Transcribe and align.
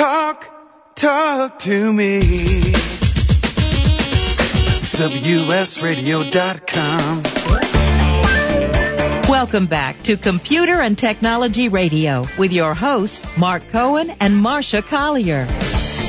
Talk, 0.00 0.48
talk 0.94 1.58
to 1.58 1.92
me. 1.92 2.20
WSRadio.com. 4.96 7.22
Welcome 9.28 9.66
back 9.66 10.02
to 10.04 10.16
Computer 10.16 10.80
and 10.80 10.96
Technology 10.96 11.68
Radio 11.68 12.24
with 12.38 12.54
your 12.54 12.72
hosts, 12.72 13.36
Mark 13.36 13.68
Cohen 13.68 14.08
and 14.20 14.42
Marsha 14.42 14.82
Collier. 14.82 15.46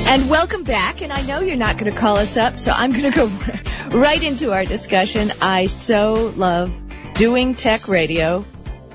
And 0.08 0.30
welcome 0.30 0.64
back. 0.64 1.02
And 1.02 1.12
I 1.12 1.20
know 1.26 1.40
you're 1.40 1.56
not 1.56 1.76
going 1.76 1.92
to 1.92 1.98
call 1.98 2.16
us 2.16 2.38
up, 2.38 2.58
so 2.58 2.72
I'm 2.72 2.92
going 2.92 3.12
to 3.12 3.18
go 3.18 3.26
right 3.98 4.22
into 4.22 4.54
our 4.54 4.64
discussion. 4.64 5.32
I 5.42 5.66
so 5.66 6.32
love 6.38 6.72
doing 7.12 7.54
tech 7.54 7.88
radio 7.88 8.42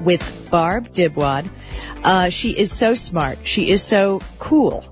with 0.02 0.50
Barb 0.50 0.92
Dybwad. 0.92 1.48
Uh, 2.08 2.30
she 2.30 2.52
is 2.52 2.72
so 2.72 2.94
smart. 2.94 3.38
She 3.44 3.70
is 3.70 3.84
so 3.84 4.22
cool. 4.40 4.86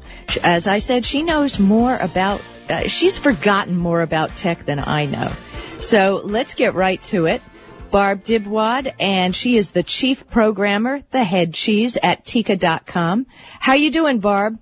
As 0.44 0.68
I 0.68 0.80
said, 0.80 1.06
she 1.06 1.24
knows 1.24 1.58
more 1.58 1.96
about, 1.96 2.42
uh, 2.70 2.88
she's 2.88 3.18
forgotten 3.18 3.78
more 3.78 4.02
about 4.02 4.36
tech 4.36 4.66
than 4.66 4.80
I 4.80 5.06
know. 5.06 5.32
So 5.80 6.20
let's 6.26 6.56
get 6.56 6.74
right 6.74 7.02
to 7.04 7.26
it. 7.28 7.42
Barb 7.90 8.26
Dybwad, 8.26 8.96
and 9.00 9.34
she 9.34 9.56
is 9.56 9.72
the 9.72 9.82
chief 9.82 10.28
programmer, 10.30 11.04
the 11.12 11.24
head 11.24 11.54
cheese 11.54 11.98
at 12.04 12.26
Tecca.com. 12.26 13.28
How 13.62 13.76
you 13.76 13.92
doing, 13.92 14.20
Barb? 14.20 14.60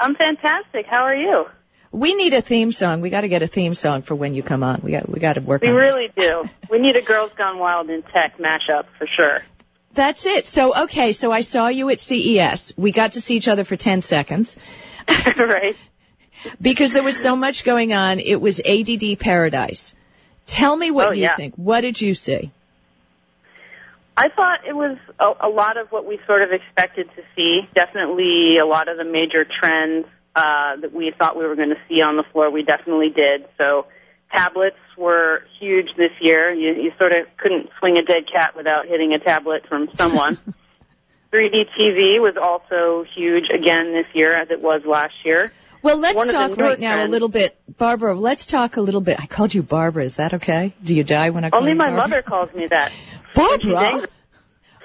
I'm 0.00 0.16
fantastic. 0.16 0.86
How 0.86 1.04
are 1.04 1.14
you? 1.14 1.44
We 1.92 2.14
need 2.14 2.32
a 2.32 2.42
theme 2.42 2.72
song. 2.72 3.02
We 3.02 3.10
got 3.10 3.20
to 3.20 3.28
get 3.28 3.42
a 3.42 3.46
theme 3.46 3.74
song 3.74 4.02
for 4.02 4.16
when 4.16 4.34
you 4.34 4.42
come 4.42 4.64
on. 4.64 4.80
We 4.82 4.90
got 4.90 5.08
we 5.08 5.20
got 5.20 5.34
to 5.34 5.40
work. 5.42 5.62
We 5.62 5.68
really 5.68 6.08
this. 6.08 6.26
do. 6.26 6.48
We 6.70 6.80
need 6.80 6.96
a 6.96 7.02
Girls 7.02 7.30
Gone 7.36 7.58
Wild 7.58 7.88
in 7.90 8.02
Tech 8.02 8.38
mashup 8.38 8.86
for 8.98 9.06
sure. 9.06 9.42
That's 9.94 10.24
it. 10.26 10.46
So 10.46 10.84
okay, 10.84 11.12
so 11.12 11.30
I 11.32 11.42
saw 11.42 11.68
you 11.68 11.90
at 11.90 12.00
CES. 12.00 12.72
We 12.76 12.92
got 12.92 13.12
to 13.12 13.20
see 13.20 13.36
each 13.36 13.48
other 13.48 13.64
for 13.64 13.76
ten 13.76 14.00
seconds 14.02 14.56
right. 15.36 15.76
because 16.60 16.92
there 16.92 17.02
was 17.02 17.20
so 17.20 17.36
much 17.36 17.64
going 17.64 17.92
on. 17.92 18.18
It 18.18 18.40
was 18.40 18.60
ADD 18.60 19.18
paradise. 19.18 19.94
Tell 20.46 20.74
me 20.74 20.90
what 20.90 21.08
Oh, 21.08 21.10
you 21.10 21.22
yeah. 21.22 21.36
think. 21.36 21.54
What 21.56 21.82
did 21.82 22.00
you 22.00 22.14
see? 22.14 22.50
I 24.16 24.28
thought 24.28 24.66
it 24.66 24.74
was 24.74 24.98
a, 25.18 25.46
a 25.46 25.48
lot 25.48 25.76
of 25.78 25.88
what 25.90 26.04
we 26.06 26.18
sort 26.26 26.42
of 26.42 26.52
expected 26.52 27.08
to 27.16 27.22
see. 27.34 27.68
Definitely 27.74 28.58
a 28.58 28.66
lot 28.66 28.88
of 28.88 28.98
the 28.98 29.04
major 29.04 29.44
trends 29.44 30.06
uh, 30.34 30.76
that 30.76 30.92
we 30.92 31.12
thought 31.18 31.36
we 31.36 31.46
were 31.46 31.56
going 31.56 31.70
to 31.70 31.80
see 31.88 32.02
on 32.02 32.16
the 32.16 32.24
floor. 32.32 32.50
We 32.50 32.62
definitely 32.62 33.10
did. 33.10 33.46
So 33.58 33.86
tablets 34.32 34.76
were 34.96 35.42
huge 35.60 35.88
this 35.96 36.12
year. 36.20 36.52
You, 36.52 36.82
you 36.82 36.92
sort 36.98 37.12
of 37.12 37.26
couldn't 37.36 37.70
swing 37.78 37.98
a 37.98 38.02
dead 38.02 38.24
cat 38.32 38.56
without 38.56 38.86
hitting 38.86 39.12
a 39.12 39.18
tablet 39.18 39.66
from 39.68 39.88
someone. 39.96 40.38
3D 41.32 41.64
TV 41.78 42.20
was 42.20 42.34
also 42.36 43.04
huge 43.14 43.44
again 43.48 43.92
this 43.92 44.06
year 44.14 44.32
as 44.34 44.50
it 44.50 44.60
was 44.60 44.82
last 44.84 45.14
year. 45.24 45.50
Well, 45.80 45.96
let's 45.98 46.14
One 46.16 46.28
talk 46.28 46.56
right 46.58 46.78
now 46.78 47.04
a 47.04 47.08
little 47.08 47.28
bit, 47.28 47.58
Barbara. 47.76 48.14
Let's 48.14 48.46
talk 48.46 48.76
a 48.76 48.80
little 48.80 49.00
bit. 49.00 49.18
I 49.18 49.26
called 49.26 49.52
you 49.52 49.62
Barbara. 49.62 50.04
Is 50.04 50.16
that 50.16 50.34
okay? 50.34 50.74
Do 50.84 50.94
you 50.94 51.02
die 51.02 51.30
when 51.30 51.44
I 51.44 51.50
call 51.50 51.60
Only 51.60 51.72
you 51.72 51.78
my 51.78 51.86
Barbara? 51.86 52.08
mother 52.08 52.22
calls 52.22 52.54
me 52.54 52.66
that. 52.68 52.92
Barbara. 53.34 54.06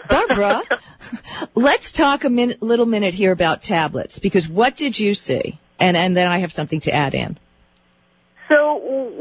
Barbara, 0.09 0.63
let's 1.55 1.91
talk 1.91 2.23
a 2.23 2.29
min- 2.29 2.55
little 2.61 2.85
minute 2.85 3.13
here 3.13 3.33
about 3.33 3.61
tablets 3.61 4.19
because 4.19 4.47
what 4.47 4.77
did 4.77 4.97
you 4.97 5.13
see? 5.13 5.59
And 5.79 5.97
and 5.97 6.15
then 6.15 6.27
I 6.27 6.39
have 6.39 6.53
something 6.53 6.79
to 6.81 6.93
add 6.93 7.13
in. 7.13 7.37
So 8.47 8.77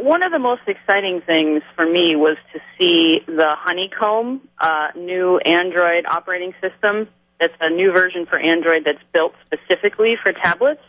one 0.06 0.22
of 0.22 0.30
the 0.30 0.38
most 0.38 0.62
exciting 0.68 1.20
things 1.20 1.62
for 1.74 1.84
me 1.84 2.14
was 2.14 2.36
to 2.52 2.60
see 2.78 3.24
the 3.26 3.48
Honeycomb 3.50 4.40
uh, 4.56 4.88
new 4.94 5.38
Android 5.38 6.06
operating 6.06 6.54
system. 6.60 7.08
That's 7.40 7.52
a 7.60 7.70
new 7.70 7.90
version 7.92 8.24
for 8.24 8.38
Android 8.38 8.84
that's 8.84 9.02
built 9.12 9.34
specifically 9.44 10.14
for 10.22 10.32
tablets. 10.32 10.80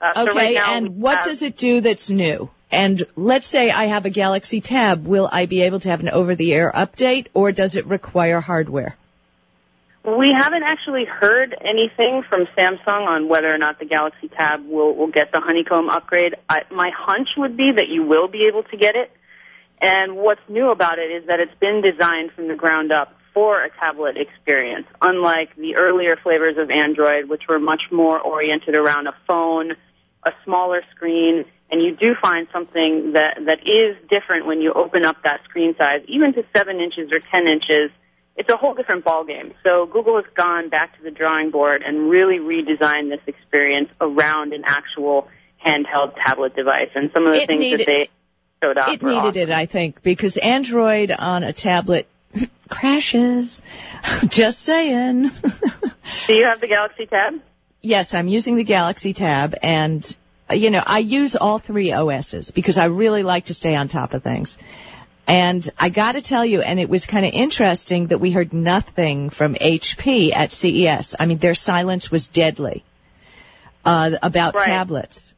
Uh, 0.00 0.12
so 0.14 0.30
Okay, 0.30 0.38
right 0.38 0.54
now 0.54 0.74
and 0.74 1.00
what 1.00 1.22
does 1.22 1.42
it 1.42 1.56
do 1.56 1.80
that's 1.80 2.10
new? 2.10 2.50
And 2.70 3.04
let's 3.14 3.46
say 3.46 3.70
I 3.70 3.84
have 3.84 4.06
a 4.06 4.10
Galaxy 4.10 4.60
Tab, 4.60 5.06
will 5.06 5.28
I 5.30 5.46
be 5.46 5.62
able 5.62 5.78
to 5.80 5.88
have 5.88 6.00
an 6.00 6.08
over-the-air 6.08 6.72
update, 6.74 7.28
or 7.34 7.52
does 7.52 7.76
it 7.76 7.86
require 7.86 8.40
hardware? 8.40 8.96
We 10.16 10.34
haven't 10.36 10.62
actually 10.62 11.04
heard 11.04 11.54
anything 11.60 12.22
from 12.28 12.46
Samsung 12.56 13.06
on 13.06 13.28
whether 13.28 13.52
or 13.52 13.58
not 13.58 13.78
the 13.78 13.84
Galaxy 13.84 14.28
Tab 14.28 14.66
will, 14.66 14.94
will 14.94 15.10
get 15.10 15.32
the 15.32 15.40
Honeycomb 15.40 15.90
upgrade. 15.90 16.34
I, 16.48 16.60
my 16.70 16.90
hunch 16.96 17.28
would 17.36 17.58
be 17.58 17.72
that 17.76 17.88
you 17.88 18.04
will 18.04 18.26
be 18.26 18.48
able 18.48 18.62
to 18.64 18.76
get 18.78 18.96
it. 18.96 19.10
And 19.82 20.16
what's 20.16 20.40
new 20.48 20.70
about 20.70 20.98
it 20.98 21.10
is 21.10 21.26
that 21.26 21.40
it's 21.40 21.54
been 21.60 21.82
designed 21.82 22.32
from 22.32 22.48
the 22.48 22.54
ground 22.54 22.90
up 22.90 23.12
for 23.34 23.62
a 23.62 23.68
tablet 23.78 24.16
experience, 24.16 24.86
unlike 25.02 25.54
the 25.56 25.76
earlier 25.76 26.16
flavors 26.16 26.56
of 26.56 26.70
Android, 26.70 27.28
which 27.28 27.42
were 27.46 27.58
much 27.58 27.82
more 27.92 28.18
oriented 28.18 28.74
around 28.74 29.08
a 29.08 29.14
phone, 29.26 29.72
a 30.24 30.30
smaller 30.44 30.80
screen, 30.96 31.44
and 31.70 31.82
you 31.82 31.94
do 31.94 32.14
find 32.20 32.48
something 32.50 33.12
that, 33.12 33.36
that 33.44 33.60
is 33.68 33.96
different 34.08 34.46
when 34.46 34.62
you 34.62 34.72
open 34.72 35.04
up 35.04 35.16
that 35.24 35.40
screen 35.44 35.74
size, 35.76 36.00
even 36.08 36.32
to 36.32 36.44
7 36.56 36.80
inches 36.80 37.12
or 37.12 37.20
10 37.30 37.46
inches 37.46 37.90
it's 38.38 38.48
a 38.48 38.56
whole 38.56 38.72
different 38.74 39.04
ballgame. 39.04 39.52
So 39.64 39.84
Google 39.86 40.16
has 40.16 40.24
gone 40.34 40.68
back 40.70 40.96
to 40.96 41.02
the 41.02 41.10
drawing 41.10 41.50
board 41.50 41.82
and 41.82 42.08
really 42.08 42.38
redesigned 42.38 43.10
this 43.10 43.20
experience 43.26 43.90
around 44.00 44.52
an 44.54 44.62
actual 44.66 45.28
handheld 45.66 46.14
tablet 46.14 46.54
device. 46.56 46.88
And 46.94 47.10
some 47.12 47.26
of 47.26 47.34
the 47.34 47.42
It 47.42 47.46
things 47.48 47.60
needed- 47.60 47.80
that 47.80 47.86
they 47.86 48.08
showed 48.62 48.78
off 48.78 48.88
It 48.88 49.02
needed 49.02 49.18
awesome. 49.18 49.36
it, 49.42 49.50
I 49.50 49.66
think, 49.66 50.02
because 50.02 50.36
Android 50.36 51.10
on 51.10 51.42
a 51.42 51.52
tablet 51.52 52.06
crashes. 52.68 53.60
Just 54.28 54.60
saying. 54.60 55.30
Do 56.26 56.34
you 56.34 56.44
have 56.46 56.60
the 56.60 56.68
Galaxy 56.68 57.06
Tab? 57.06 57.40
Yes, 57.80 58.14
I'm 58.14 58.28
using 58.28 58.56
the 58.56 58.64
Galaxy 58.64 59.12
Tab 59.14 59.56
and, 59.62 60.16
you 60.50 60.70
know, 60.70 60.82
I 60.84 60.98
use 61.00 61.36
all 61.36 61.58
three 61.58 61.92
OSs 61.92 62.50
because 62.52 62.78
I 62.78 62.86
really 62.86 63.22
like 63.22 63.46
to 63.46 63.54
stay 63.54 63.74
on 63.74 63.88
top 63.88 64.14
of 64.14 64.22
things. 64.22 64.58
And 65.28 65.68
I 65.78 65.90
gotta 65.90 66.22
tell 66.22 66.44
you, 66.44 66.62
and 66.62 66.80
it 66.80 66.88
was 66.88 67.04
kind 67.04 67.26
of 67.26 67.32
interesting 67.34 68.06
that 68.06 68.18
we 68.18 68.30
heard 68.30 68.54
nothing 68.54 69.28
from 69.28 69.54
HP 69.56 70.32
at 70.34 70.52
CES. 70.52 71.14
I 71.20 71.26
mean, 71.26 71.36
their 71.36 71.54
silence 71.54 72.10
was 72.10 72.26
deadly, 72.28 72.82
uh, 73.84 74.12
about 74.22 74.54
Right. 74.54 74.64
tablets. 74.66 75.34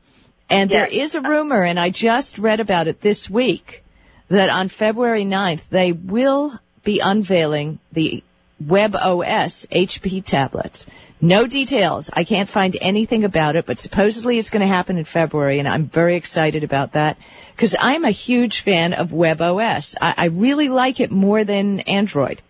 And 0.48 0.70
there 0.70 0.88
Yes. 0.88 1.08
is 1.10 1.14
a 1.16 1.20
rumor, 1.20 1.62
and 1.64 1.78
I 1.78 1.90
just 1.90 2.38
read 2.38 2.60
about 2.60 2.86
it 2.86 3.00
this 3.00 3.28
week, 3.28 3.82
that 4.28 4.48
on 4.48 4.68
February 4.68 5.24
9th, 5.24 5.68
they 5.70 5.90
will 5.90 6.56
be 6.84 7.00
unveiling 7.00 7.80
the 7.92 8.22
WebOS 8.64 9.66
HP 9.72 10.20
tablets. 10.24 10.86
No 11.20 11.46
details. 11.46 12.08
I 12.12 12.24
can't 12.24 12.48
find 12.48 12.76
anything 12.80 13.24
about 13.24 13.54
it, 13.56 13.66
but 13.66 13.78
supposedly 13.78 14.38
it's 14.38 14.48
going 14.48 14.62
to 14.62 14.66
happen 14.66 14.96
in 14.96 15.04
February, 15.04 15.58
and 15.58 15.68
I'm 15.68 15.84
very 15.84 16.16
excited 16.16 16.64
about 16.64 16.92
that 16.92 17.18
because 17.54 17.76
I'm 17.78 18.04
a 18.04 18.10
huge 18.10 18.60
fan 18.60 18.94
of 18.94 19.10
WebOS. 19.10 19.96
I, 20.00 20.14
I 20.16 20.24
really 20.26 20.70
like 20.70 20.98
it 21.00 21.10
more 21.10 21.44
than 21.44 21.80
Android. 21.80 22.40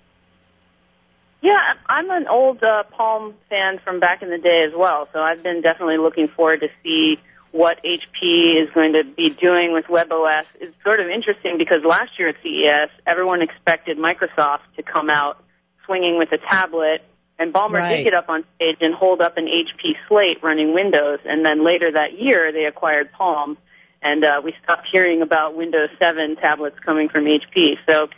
Yeah, 1.42 1.59
I'm 1.86 2.10
an 2.10 2.28
old 2.28 2.62
uh, 2.62 2.84
Palm 2.97 3.34
fan 3.48 3.80
from 3.82 3.98
back 3.98 4.22
in 4.22 4.30
the 4.30 4.38
day 4.38 4.66
as 4.69 4.75
well, 4.76 5.09
so 5.12 5.19
I've 5.19 5.42
been 5.42 5.62
definitely 5.62 5.98
looking 5.98 6.28
forward 6.28 6.60
to 6.60 6.69
see 6.84 7.16
what 7.50 7.82
HP 7.82 8.62
is 8.62 8.70
going 8.72 8.92
to 8.92 9.03
be 9.03 9.30
doing 9.30 9.72
with 9.72 9.86
WebOS. 9.86 10.44
It's 10.60 10.76
sort 10.84 11.00
of 11.00 11.09
interesting 11.09 11.59
because 11.59 11.82
last 11.84 12.19
year 12.19 12.28
at 12.28 12.36
CES, 12.42 12.91
everyone 13.04 13.42
expected 13.42 13.98
Microsoft 13.98 14.60
to 14.76 14.84
come 14.84 15.10
out 15.10 15.42
swinging 15.86 16.19
with 16.19 16.30
a 16.30 16.38
tablet, 16.38 17.03
and 17.41 17.53
Ballmer 17.53 17.78
Right. 17.78 17.97
did 17.97 18.05
get 18.05 18.15
up 18.15 18.28
on 18.28 18.45
stage 18.56 18.77
and 18.81 18.95
hold 18.95 19.21
up 19.21 19.37
an 19.39 19.47
HP 19.49 19.97
Slate 20.06 20.43
running 20.43 20.75
Windows, 20.75 21.19
and 21.25 21.45
then 21.45 21.65
later 21.65 21.91
that 21.91 22.12
year 22.17 22.53
they 22.53 22.67
acquired 22.67 23.11
Palm, 23.12 23.59
and 24.03 24.23
uh, 24.25 24.41
we 24.45 24.55
stopped 24.62 24.87
hearing 24.93 25.23
about 25.23 25.56
Windows 25.56 25.89
7 25.99 26.37
tablets 26.37 26.78
coming 26.84 27.09
from 27.09 27.25
HP. 27.25 27.75
So 27.89 28.09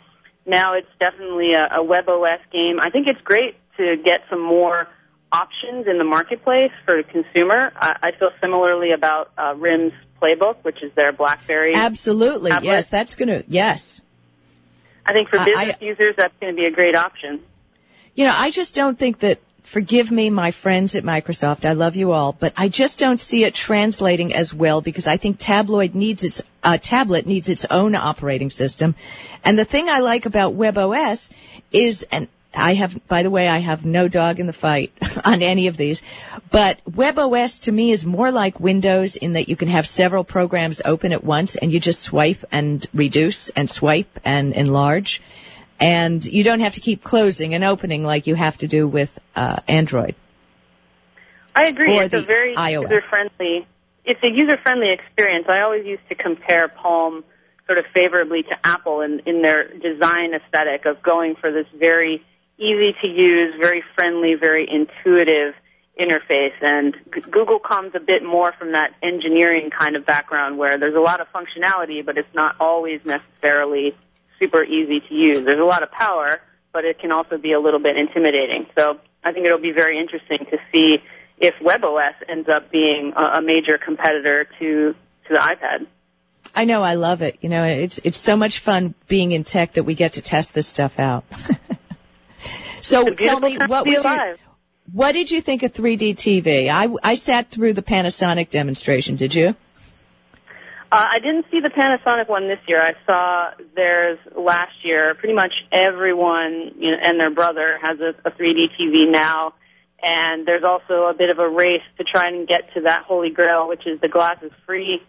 now 0.45 0.73
it's 0.75 0.87
definitely 0.99 1.53
a, 1.53 1.79
a 1.81 1.83
WebOS 1.83 2.39
game. 2.51 2.79
I 2.79 2.89
think 2.89 3.07
it's 3.07 3.21
great 3.21 3.55
to 3.77 3.95
get 4.03 4.21
some 4.29 4.41
more 4.41 4.87
options 5.31 5.87
in 5.87 5.97
the 5.97 6.03
marketplace 6.03 6.71
for 6.85 7.01
the 7.01 7.03
consumer. 7.09 7.71
I, 7.75 8.09
I 8.09 8.11
feel 8.19 8.29
similarly 8.39 8.91
about 8.91 9.31
uh, 9.37 9.55
RIM's 9.57 9.93
Playbook, 10.21 10.57
which 10.63 10.83
is 10.83 10.91
their 10.95 11.11
BlackBerry. 11.11 11.73
Absolutely. 11.73 12.51
Tablet. 12.51 12.67
Yes, 12.67 12.87
that's 12.89 13.15
going 13.15 13.29
to, 13.29 13.43
yes. 13.47 13.99
I 15.05 15.11
think 15.13 15.29
for 15.29 15.39
business 15.39 15.75
I- 15.81 15.83
users, 15.83 16.15
that's 16.17 16.33
going 16.39 16.53
to 16.53 16.57
be 16.57 16.65
a 16.67 16.71
great 16.71 16.95
option. 16.95 17.41
You 18.15 18.25
know, 18.25 18.33
I 18.35 18.51
just 18.51 18.75
don't 18.75 18.97
think 18.97 19.19
that, 19.19 19.39
forgive 19.63 20.11
me, 20.11 20.29
my 20.29 20.51
friends 20.51 20.93
at 20.95 21.03
Microsoft, 21.03 21.65
I 21.65 21.73
love 21.73 21.95
you 21.95 22.11
all, 22.11 22.31
but 22.31 22.53
I 22.55 22.67
just 22.67 22.99
don't 22.99 23.19
see 23.19 23.43
it 23.43 23.55
translating 23.55 24.35
as 24.35 24.53
well 24.53 24.81
because 24.81 25.07
I 25.07 25.17
think 25.17 25.37
tabloid 25.39 25.95
needs 25.95 26.23
its, 26.23 26.41
uh, 26.61 26.77
tablet 26.77 27.25
needs 27.25 27.49
its 27.49 27.65
own 27.65 27.95
operating 27.95 28.51
system. 28.51 28.93
And 29.43 29.57
the 29.57 29.65
thing 29.65 29.89
I 29.89 29.99
like 29.99 30.27
about 30.27 30.53
WebOS 30.55 31.31
is, 31.71 32.05
and 32.11 32.27
I 32.53 32.75
have, 32.75 33.07
by 33.07 33.23
the 33.23 33.31
way, 33.31 33.47
I 33.47 33.57
have 33.57 33.83
no 33.83 34.07
dog 34.07 34.39
in 34.39 34.45
the 34.45 34.53
fight 34.53 34.91
on 35.25 35.41
any 35.41 35.65
of 35.65 35.75
these, 35.75 36.03
but 36.51 36.79
WebOS 36.87 37.61
to 37.63 37.71
me 37.71 37.91
is 37.91 38.05
more 38.05 38.31
like 38.31 38.59
Windows 38.59 39.15
in 39.15 39.33
that 39.33 39.49
you 39.49 39.55
can 39.55 39.69
have 39.69 39.87
several 39.87 40.23
programs 40.23 40.83
open 40.85 41.13
at 41.13 41.23
once 41.23 41.55
and 41.55 41.71
you 41.71 41.79
just 41.79 42.03
swipe 42.03 42.45
and 42.51 42.85
reduce 42.93 43.49
and 43.49 43.71
swipe 43.71 44.19
and 44.23 44.53
enlarge 44.53 45.23
and 45.79 46.23
you 46.23 46.43
don't 46.43 46.61
have 46.61 46.75
to 46.75 46.81
keep 46.81 47.03
closing 47.03 47.53
and 47.53 47.63
opening 47.63 48.03
like 48.03 48.27
you 48.27 48.35
have 48.35 48.57
to 48.59 48.67
do 48.67 48.87
with 48.87 49.17
uh, 49.35 49.57
Android. 49.67 50.15
I 51.55 51.67
agree. 51.67 51.97
Or 51.97 52.03
it's 52.03 52.13
a 52.13 52.21
very 52.21 52.55
iOS. 52.55 52.89
user 52.89 53.01
friendly. 53.01 53.67
It's 54.05 54.23
a 54.23 54.29
user 54.29 54.57
friendly 54.57 54.91
experience. 54.91 55.45
I 55.47 55.61
always 55.61 55.85
used 55.85 56.07
to 56.09 56.15
compare 56.15 56.67
Palm 56.67 57.23
sort 57.67 57.77
of 57.77 57.85
favorably 57.93 58.43
to 58.43 58.55
Apple 58.63 59.01
in, 59.01 59.21
in 59.25 59.41
their 59.41 59.67
design 59.67 60.33
aesthetic 60.33 60.85
of 60.85 61.01
going 61.01 61.35
for 61.35 61.51
this 61.51 61.67
very 61.77 62.23
easy 62.57 62.95
to 63.01 63.07
use, 63.07 63.55
very 63.59 63.83
friendly, 63.95 64.35
very 64.35 64.67
intuitive 64.69 65.55
interface. 65.99 66.53
And 66.61 66.95
G- 67.13 67.21
Google 67.21 67.59
comes 67.59 67.93
a 67.95 67.99
bit 67.99 68.23
more 68.23 68.51
from 68.53 68.73
that 68.73 68.93
engineering 69.01 69.69
kind 69.69 69.95
of 69.95 70.05
background 70.05 70.57
where 70.57 70.77
there's 70.77 70.95
a 70.95 70.99
lot 70.99 71.21
of 71.21 71.27
functionality, 71.33 72.05
but 72.05 72.17
it's 72.17 72.33
not 72.33 72.55
always 72.59 73.01
necessarily 73.05 73.95
super 74.43 74.63
easy 74.63 74.99
to 74.99 75.13
use. 75.13 75.45
There's 75.45 75.59
a 75.59 75.63
lot 75.63 75.83
of 75.83 75.91
power, 75.91 76.41
but 76.71 76.85
it 76.85 76.99
can 76.99 77.11
also 77.11 77.37
be 77.37 77.53
a 77.53 77.59
little 77.59 77.79
bit 77.79 77.97
intimidating. 77.97 78.65
So 78.77 78.99
I 79.23 79.31
think 79.31 79.45
it'll 79.45 79.59
be 79.59 79.71
very 79.71 79.99
interesting 79.99 80.39
to 80.51 80.57
see 80.71 80.97
if 81.37 81.55
WebOS 81.61 82.15
ends 82.27 82.49
up 82.49 82.71
being 82.71 83.13
a, 83.15 83.37
a 83.37 83.41
major 83.41 83.77
competitor 83.77 84.47
to 84.59 84.95
to 85.27 85.29
the 85.29 85.39
iPad. 85.39 85.87
I 86.53 86.65
know, 86.65 86.83
I 86.83 86.95
love 86.95 87.21
it. 87.21 87.37
You 87.41 87.49
know, 87.49 87.63
it's 87.63 87.99
it's 88.03 88.17
so 88.17 88.35
much 88.35 88.59
fun 88.59 88.93
being 89.07 89.31
in 89.31 89.43
tech 89.43 89.73
that 89.73 89.83
we 89.83 89.95
get 89.95 90.13
to 90.13 90.21
test 90.21 90.53
this 90.53 90.67
stuff 90.67 90.99
out. 90.99 91.23
so 92.81 93.05
tell 93.13 93.39
me, 93.39 93.57
what 93.57 93.87
was 93.87 94.03
your, 94.03 94.35
what 94.91 95.13
did 95.13 95.31
you 95.31 95.41
think 95.41 95.63
of 95.63 95.73
3D 95.73 96.15
TV? 96.15 96.69
I 96.69 96.93
I 97.01 97.13
sat 97.15 97.49
through 97.49 97.73
the 97.73 97.81
Panasonic 97.81 98.49
demonstration. 98.49 99.15
Did 99.15 99.33
you? 99.33 99.55
Uh, 100.93 101.07
I 101.15 101.17
didn't 101.17 101.47
see 101.49 101.59
the 101.59 101.69
Panasonic 101.69 102.29
one 102.29 102.47
this 102.47 102.59
year. 102.67 102.79
I 102.79 102.93
saw 103.07 103.49
theirs 103.75 104.19
last 104.37 104.73
year. 104.83 105.15
Pretty 105.15 105.33
much 105.33 105.51
everyone 105.71 106.73
you 106.77 106.91
know, 106.91 106.97
and 107.01 107.19
their 107.19 107.31
brother 107.31 107.79
has 107.81 107.99
a, 107.99 108.09
a 108.23 108.29
3D 108.29 108.67
TV 108.79 109.11
now, 109.11 109.55
and 110.03 110.45
there's 110.45 110.63
also 110.63 111.05
a 111.05 111.15
bit 111.17 111.31
of 111.31 111.39
a 111.39 111.49
race 111.49 111.81
to 111.97 112.03
try 112.03 112.27
and 112.27 112.47
get 112.47 112.75
to 112.75 112.81
that 112.81 113.05
holy 113.07 113.31
grail, 113.31 113.67
which 113.67 113.87
is 113.87 114.01
the 114.01 114.07
glasses-free 114.07 115.01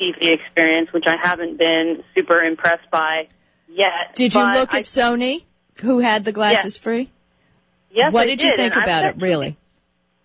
TV 0.00 0.32
experience, 0.32 0.92
which 0.92 1.06
I 1.08 1.16
haven't 1.20 1.58
been 1.58 2.04
super 2.14 2.40
impressed 2.40 2.88
by 2.92 3.26
yet. 3.68 4.14
Did 4.14 4.34
you 4.34 4.44
look 4.44 4.72
I- 4.72 4.78
at 4.78 4.84
Sony, 4.84 5.42
who 5.80 5.98
had 5.98 6.24
the 6.24 6.30
glasses 6.30 6.78
free? 6.78 7.10
Yes, 7.90 8.12
what 8.12 8.22
I 8.22 8.26
did 8.26 8.42
you 8.44 8.54
think 8.54 8.76
about 8.76 9.06
it, 9.06 9.16
really? 9.20 9.56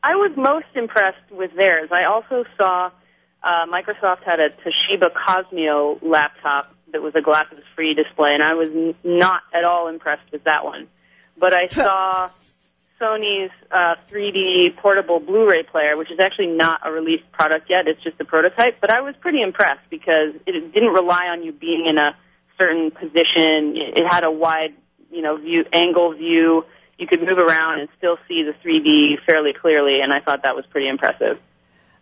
I 0.03 0.13
was 0.13 0.37
most 0.37 0.67
impressed 0.75 1.31
with 1.31 1.55
theirs. 1.55 1.89
I 1.91 2.03
also 2.03 2.45
saw 2.55 2.91
uh, 3.43 3.65
Microsoft 3.67 4.23
had 4.23 4.39
a 4.39 4.49
Toshiba 4.49 5.11
Qosmio 5.13 5.99
laptop 6.01 6.73
that 6.91 7.01
was 7.01 7.13
a 7.15 7.21
glasses-free 7.21 7.93
display, 7.93 8.33
and 8.33 8.43
I 8.43 8.53
was 8.53 8.69
n- 8.69 8.95
not 9.03 9.41
at 9.53 9.63
all 9.63 9.87
impressed 9.87 10.31
with 10.31 10.43
that 10.45 10.63
one. 10.63 10.87
But 11.37 11.53
I 11.53 11.67
saw 11.67 12.29
Sony's 12.99 13.51
uh, 13.71 13.95
3D 14.09 14.77
portable 14.77 15.19
Blu-ray 15.19 15.63
player, 15.63 15.97
which 15.97 16.11
is 16.11 16.19
actually 16.19 16.47
not 16.47 16.81
a 16.83 16.91
released 16.91 17.31
product 17.31 17.69
yet; 17.69 17.87
it's 17.87 18.01
just 18.03 18.19
a 18.19 18.25
prototype. 18.25 18.81
But 18.81 18.91
I 18.91 19.01
was 19.01 19.15
pretty 19.19 19.41
impressed 19.41 19.89
because 19.89 20.33
it 20.45 20.73
didn't 20.73 20.93
rely 20.93 21.27
on 21.27 21.43
you 21.43 21.51
being 21.51 21.85
in 21.87 21.97
a 21.97 22.15
certain 22.57 22.91
position. 22.91 23.75
It 23.75 23.99
it 23.99 24.07
had 24.09 24.23
a 24.23 24.31
wide, 24.31 24.73
you 25.11 25.21
know, 25.21 25.37
view 25.37 25.65
angle 25.71 26.13
view. 26.13 26.65
You 26.97 27.05
could 27.05 27.21
move 27.21 27.37
around 27.37 27.81
and 27.81 27.89
still 27.99 28.17
see 28.27 28.43
the 28.43 28.53
3D 28.67 29.23
fairly 29.25 29.53
clearly, 29.53 29.99
and 30.01 30.11
I 30.11 30.19
thought 30.19 30.43
that 30.43 30.55
was 30.55 30.65
pretty 30.65 30.87
impressive. 30.87 31.37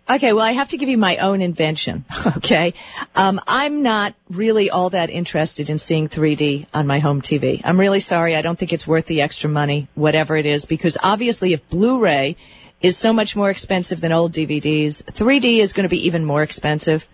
Okay, 0.08 0.34
well, 0.34 0.46
I 0.46 0.52
have 0.52 0.70
to 0.70 0.78
give 0.78 0.88
you 0.88 0.98
my 1.00 1.18
own 1.18 1.42
invention. 1.42 2.06
Okay, 2.38 2.74
um, 3.16 3.40
I'm 3.48 3.82
not 3.82 4.14
really 4.30 4.70
all 4.70 4.90
that 4.92 5.10
interested 5.10 5.70
in 5.70 5.78
seeing 5.80 6.10
3D 6.10 6.66
on 6.74 6.86
my 6.88 7.00
home 7.00 7.22
TV. 7.22 7.62
I'm 7.64 7.80
really 7.80 8.00
sorry. 8.00 8.36
I 8.36 8.42
don't 8.42 8.58
think 8.58 8.74
it's 8.74 8.86
worth 8.88 9.06
the 9.06 9.22
extra 9.22 9.50
money, 9.50 9.88
whatever 9.96 10.36
it 10.38 10.46
is, 10.46 10.66
because 10.66 10.98
obviously, 11.02 11.54
if 11.54 11.68
Blu-ray 11.70 12.36
is 12.82 12.98
so 12.98 13.14
much 13.14 13.36
more 13.36 13.50
expensive 13.50 14.02
than 14.02 14.12
old 14.12 14.32
DVDs, 14.34 15.04
3D 15.04 15.60
is 15.60 15.74
going 15.74 15.84
to 15.86 15.90
be 15.90 16.08
even 16.08 16.26
more 16.26 16.44
expensive. 16.44 17.08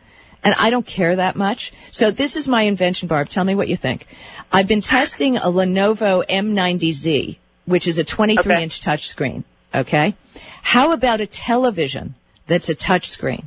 And 0.43 0.55
I 0.57 0.69
don't 0.69 0.85
care 0.85 1.15
that 1.17 1.35
much. 1.35 1.71
So 1.91 2.09
this 2.11 2.35
is 2.35 2.47
my 2.47 2.63
invention, 2.63 3.07
Barb. 3.07 3.29
Tell 3.29 3.43
me 3.43 3.55
what 3.55 3.67
you 3.67 3.75
think. 3.77 4.07
I've 4.51 4.67
been 4.67 4.81
testing 4.81 5.37
a 5.37 5.41
Lenovo 5.43 6.25
M90Z, 6.27 7.37
which 7.65 7.87
is 7.87 7.99
a 7.99 8.03
23 8.03 8.53
Okay. 8.53 8.63
inch 8.63 8.81
touchscreen. 8.81 9.43
Okay. 9.73 10.15
How 10.63 10.91
about 10.93 11.21
a 11.21 11.25
television 11.27 12.15
that's 12.47 12.69
a 12.69 12.75
touchscreen? 12.75 13.45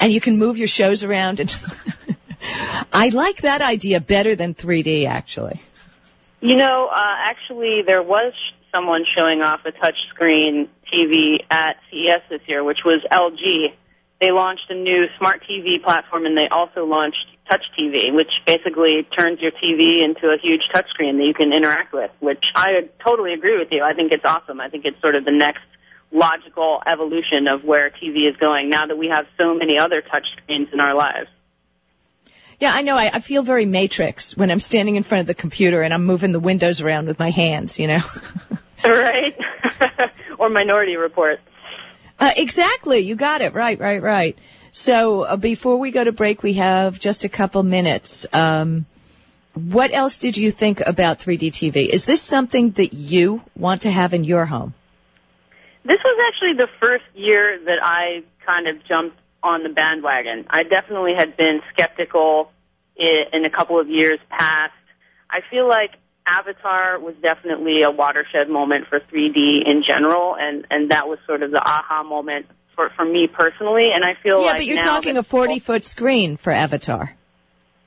And 0.00 0.12
you 0.12 0.20
can 0.20 0.38
move 0.38 0.58
your 0.58 0.68
shows 0.68 1.04
around 1.04 1.40
and 1.40 1.54
I 2.92 3.08
like 3.10 3.42
that 3.42 3.62
idea 3.62 4.00
better 4.00 4.34
than 4.34 4.54
3D 4.54 5.06
actually. 5.06 5.60
You 6.40 6.56
know, 6.56 6.88
uh, 6.92 7.14
actually, 7.30 7.82
there 7.86 8.02
was 8.02 8.32
someone 8.72 9.04
showing 9.16 9.42
off 9.42 9.60
a 9.64 9.70
touchscreen 9.70 10.68
TV 10.92 11.44
at 11.48 11.76
CES 11.90 12.22
this 12.28 12.40
year, 12.48 12.64
which 12.64 12.80
was 12.84 13.00
LG. 13.12 13.72
They 14.20 14.32
launched 14.32 14.68
a 14.70 14.74
new 14.74 15.06
smart 15.18 15.42
TV 15.48 15.82
platform, 15.82 16.26
and 16.26 16.36
they 16.36 16.48
also 16.50 16.84
launched 16.84 17.26
Touch 17.48 17.64
TV, 17.78 18.14
which 18.14 18.32
basically 18.46 19.06
turns 19.16 19.40
your 19.40 19.50
TV 19.50 20.04
into 20.04 20.28
a 20.28 20.38
huge 20.40 20.62
touchscreen 20.74 21.18
that 21.18 21.24
you 21.24 21.34
can 21.34 21.52
interact 21.52 21.92
with. 21.92 22.10
Which 22.20 22.44
I 22.54 22.88
totally 23.04 23.34
agree 23.34 23.58
with 23.58 23.68
you. 23.72 23.82
I 23.82 23.94
think 23.94 24.12
it's 24.12 24.24
awesome. 24.24 24.60
I 24.60 24.68
think 24.68 24.84
it's 24.84 25.00
sort 25.00 25.16
of 25.16 25.24
the 25.24 25.32
next 25.32 25.62
logical 26.12 26.82
evolution 26.86 27.48
of 27.48 27.64
where 27.64 27.90
TV 27.90 28.28
is 28.28 28.36
going 28.36 28.68
now 28.68 28.86
that 28.86 28.96
we 28.96 29.08
have 29.08 29.26
so 29.38 29.54
many 29.54 29.78
other 29.78 30.02
touchscreens 30.02 30.72
in 30.72 30.80
our 30.80 30.94
lives. 30.94 31.28
Yeah, 32.60 32.72
I 32.72 32.82
know. 32.82 32.96
I, 32.96 33.10
I 33.12 33.20
feel 33.20 33.42
very 33.42 33.66
Matrix 33.66 34.36
when 34.36 34.50
I'm 34.50 34.60
standing 34.60 34.96
in 34.96 35.02
front 35.02 35.22
of 35.22 35.26
the 35.26 35.34
computer 35.34 35.82
and 35.82 35.92
I'm 35.92 36.04
moving 36.04 36.30
the 36.30 36.38
windows 36.38 36.80
around 36.80 37.06
with 37.06 37.18
my 37.18 37.30
hands, 37.30 37.78
you 37.80 37.88
know. 37.88 38.00
right? 38.84 39.36
or 40.38 40.48
Minority 40.48 40.96
Report. 40.96 41.40
Uh, 42.20 42.30
exactly. 42.36 43.00
You 43.00 43.16
got 43.16 43.40
it. 43.40 43.54
Right, 43.54 43.80
right, 43.80 44.00
right. 44.00 44.38
So 44.70 45.22
uh, 45.22 45.36
before 45.36 45.78
we 45.78 45.90
go 45.90 46.04
to 46.04 46.12
break, 46.12 46.42
we 46.42 46.52
have 46.54 47.00
just 47.00 47.24
a 47.24 47.28
couple 47.28 47.62
minutes. 47.62 48.26
Um, 48.32 48.86
what 49.54 49.92
else 49.92 50.18
did 50.18 50.36
you 50.36 50.50
think 50.50 50.80
about 50.80 51.18
3D 51.18 51.50
TV? 51.50 51.88
Is 51.88 52.04
this 52.04 52.22
something 52.22 52.70
that 52.72 52.94
you 52.94 53.42
want 53.56 53.82
to 53.82 53.90
have 53.90 54.14
in 54.14 54.24
your 54.24 54.46
home? 54.46 54.72
This 55.84 55.98
was 56.04 56.18
actually 56.28 56.56
the 56.56 56.68
first 56.80 57.04
year 57.14 57.58
that 57.64 57.78
I 57.82 58.22
kind 58.46 58.68
of 58.68 58.86
jumped 58.86 59.16
on 59.42 59.62
the 59.62 59.68
bandwagon. 59.68 60.46
I 60.48 60.62
definitely 60.62 61.14
had 61.16 61.36
been 61.36 61.60
skeptical 61.72 62.52
in 62.96 63.44
a 63.44 63.50
couple 63.50 63.80
of 63.80 63.88
years 63.88 64.20
past. 64.28 64.72
I 65.28 65.40
feel 65.50 65.68
like 65.68 65.90
Avatar 66.26 67.00
was 67.00 67.14
definitely 67.20 67.82
a 67.82 67.90
watershed 67.90 68.48
moment 68.48 68.86
for 68.88 69.00
3D 69.00 69.66
in 69.66 69.82
general, 69.86 70.36
and, 70.38 70.66
and 70.70 70.90
that 70.90 71.08
was 71.08 71.18
sort 71.26 71.42
of 71.42 71.50
the 71.50 71.60
aha 71.60 72.04
moment 72.04 72.46
for, 72.76 72.90
for 72.90 73.04
me 73.04 73.26
personally. 73.26 73.88
And 73.94 74.04
I 74.04 74.14
feel 74.22 74.40
yeah, 74.40 74.46
like 74.46 74.56
but 74.58 74.66
you're 74.66 74.78
talking 74.78 75.16
a 75.16 75.22
40 75.22 75.58
foot 75.58 75.84
screen 75.84 76.36
for 76.36 76.52
Avatar. 76.52 77.16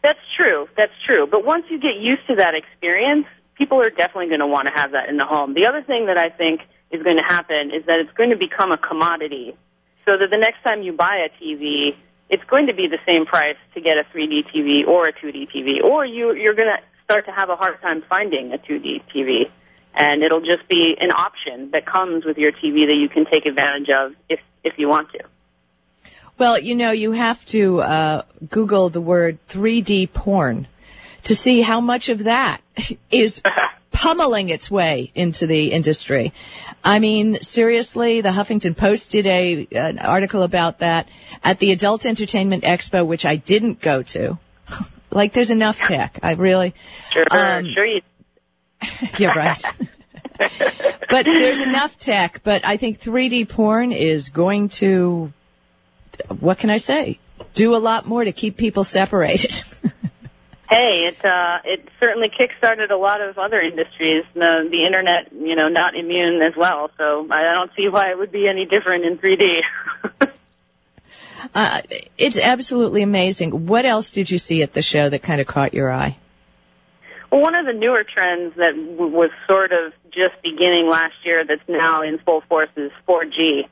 That's 0.04 0.20
true. 0.38 0.68
That's 0.76 0.94
true. 1.06 1.28
But 1.30 1.46
once 1.46 1.66
you 1.70 1.80
get 1.80 1.96
used 2.00 2.28
to 2.28 2.36
that 2.36 2.54
experience, 2.56 3.26
people 3.58 3.82
are 3.82 3.90
definitely 3.90 4.28
going 4.28 4.42
to 4.42 4.48
want 4.48 4.68
to 4.68 4.74
have 4.76 4.92
that 4.92 5.10
in 5.10 5.18
the 5.18 5.26
home. 5.26 5.54
The 5.54 5.66
other 5.66 5.82
thing 5.82 6.08
that 6.08 6.18
I 6.18 6.30
think 6.30 6.62
is 6.92 7.04
going 7.04 7.18
to 7.18 7.24
happen 7.24 7.72
is 7.74 7.86
that 7.86 8.00
it's 8.00 8.12
going 8.14 8.30
to 8.30 8.38
become 8.38 8.72
a 8.72 8.78
commodity. 8.78 9.56
So 10.06 10.18
that 10.18 10.30
the 10.30 10.38
next 10.38 10.62
time 10.64 10.84
you 10.84 10.94
buy 10.94 11.28
a 11.28 11.44
TV, 11.44 11.96
it's 12.30 12.44
going 12.46 12.68
to 12.68 12.74
be 12.74 12.88
the 12.88 13.00
same 13.06 13.26
price 13.26 13.58
to 13.74 13.82
get 13.82 13.98
a 13.98 14.04
3D 14.16 14.52
TV 14.54 14.88
or 14.88 15.08
a 15.08 15.14
2D 15.14 15.50
TV, 15.52 15.84
or 15.84 16.06
you, 16.06 16.34
you're 16.34 16.54
going 16.54 16.70
to 16.70 16.84
start 17.04 17.26
to 17.26 17.32
have 17.32 17.50
a 17.50 17.56
hard 17.56 17.82
time 17.82 18.04
finding 18.08 18.54
a 18.54 18.58
2D 18.58 19.04
TV. 19.14 19.50
And 19.94 20.22
it'll 20.24 20.42
just 20.42 20.68
be 20.68 20.96
an 21.00 21.12
option 21.12 21.72
that 21.72 21.86
comes 21.86 22.26
with 22.26 22.38
your 22.38 22.52
TV 22.52 22.88
that 22.88 22.98
you 23.00 23.08
can 23.10 23.26
take 23.26 23.46
advantage 23.46 23.90
of 23.90 24.14
if, 24.28 24.40
if 24.64 24.78
you 24.78 24.90
want 24.90 25.12
to. 25.14 25.20
Well, 26.38 26.60
you 26.60 26.76
know, 26.76 26.92
you 26.92 27.14
have 27.14 27.44
to 27.48 27.82
uh, 27.82 28.22
Google 28.50 28.90
the 28.90 29.00
word 29.00 29.40
3D 29.48 30.12
porn 30.12 30.68
to 31.24 31.36
see 31.36 31.62
how 31.62 31.80
much 31.80 32.10
of 32.10 32.26
that 32.26 32.62
is 33.12 33.42
pummeling 33.92 34.50
its 34.50 34.70
way 34.70 35.12
into 35.16 35.48
the 35.48 35.72
industry. 35.72 36.34
I 36.86 37.00
mean, 37.00 37.42
seriously, 37.42 38.22
the 38.22 38.30
Huffington 38.30 38.78
Post 38.78 39.10
did 39.10 39.26
a 39.26 39.68
an 39.72 39.98
article 39.98 40.44
about 40.44 40.80
that 40.80 41.10
at 41.44 41.58
the 41.58 41.72
Adult 41.72 42.06
Entertainment 42.06 42.64
Expo, 42.64 43.06
which 43.06 43.26
I 43.26 43.38
didn't 43.38 43.82
go 43.82 44.04
to. 44.04 44.38
like, 45.12 45.34
there's 45.34 45.50
enough 45.50 45.80
tech. 45.80 46.20
I 46.22 46.34
really, 46.34 46.76
Sure, 47.10 47.26
Um, 47.32 47.66
sure 47.74 47.86
you 47.88 48.02
you're 49.18 49.34
right. 49.34 49.64
but 51.10 51.26
there's 51.26 51.62
enough 51.62 51.98
tech. 51.98 52.42
But 52.44 52.66
I 52.66 52.78
think 52.78 53.00
3D 53.00 53.50
porn 53.50 53.92
is 53.92 54.30
going 54.30 54.70
to, 54.70 55.34
what 56.40 56.60
can 56.60 56.70
I 56.70 56.78
say? 56.78 57.18
Do 57.56 57.76
a 57.76 57.78
lot 57.78 58.06
more 58.06 58.24
to 58.24 58.32
keep 58.32 58.58
people 58.58 58.84
separated. 58.84 59.56
Hey, 60.70 61.06
it 61.08 61.24
uh, 61.24 61.60
it 61.64 61.88
certainly 62.00 62.30
kickstarted 62.30 62.90
a 62.90 62.96
lot 62.96 63.22
of 63.22 63.38
other 63.38 63.62
industries. 63.62 64.26
The 64.34 64.68
the 64.70 64.86
internet, 64.86 65.32
you 65.32 65.56
know, 65.56 65.68
not 65.68 65.96
immune 65.96 66.42
as 66.42 66.56
well. 66.56 66.90
So 66.98 67.28
I 67.30 67.44
don't 67.54 67.72
see 67.76 67.88
why 67.88 68.10
it 68.12 68.18
would 68.18 68.32
be 68.32 68.48
any 68.48 68.66
different 68.66 69.06
in 69.06 69.18
3D. 69.20 69.62
uh, 71.56 71.82
it's 72.18 72.38
absolutely 72.38 73.04
amazing. 73.04 73.68
What 73.68 73.86
else 73.86 74.10
did 74.12 74.32
you 74.32 74.38
see 74.40 74.64
at 74.64 74.74
the 74.74 74.82
show 74.82 75.08
that 75.10 75.22
kind 75.22 75.40
of 75.40 75.48
caught 75.48 75.74
your 75.76 75.92
eye? 75.92 76.18
well, 77.32 77.42
one 77.42 77.56
of 77.56 77.66
the 77.66 77.74
newer 77.74 78.04
trends 78.04 78.56
that 78.56 78.74
w- 78.76 79.16
was 79.16 79.30
sort 79.48 79.72
of 79.72 79.94
just 80.12 80.42
beginning 80.42 80.88
last 80.90 81.16
year, 81.24 81.44
that's 81.46 81.68
now 81.68 82.02
in 82.02 82.18
full 82.20 82.42
force, 82.42 82.70
is 82.76 82.92
4G. 83.08 83.68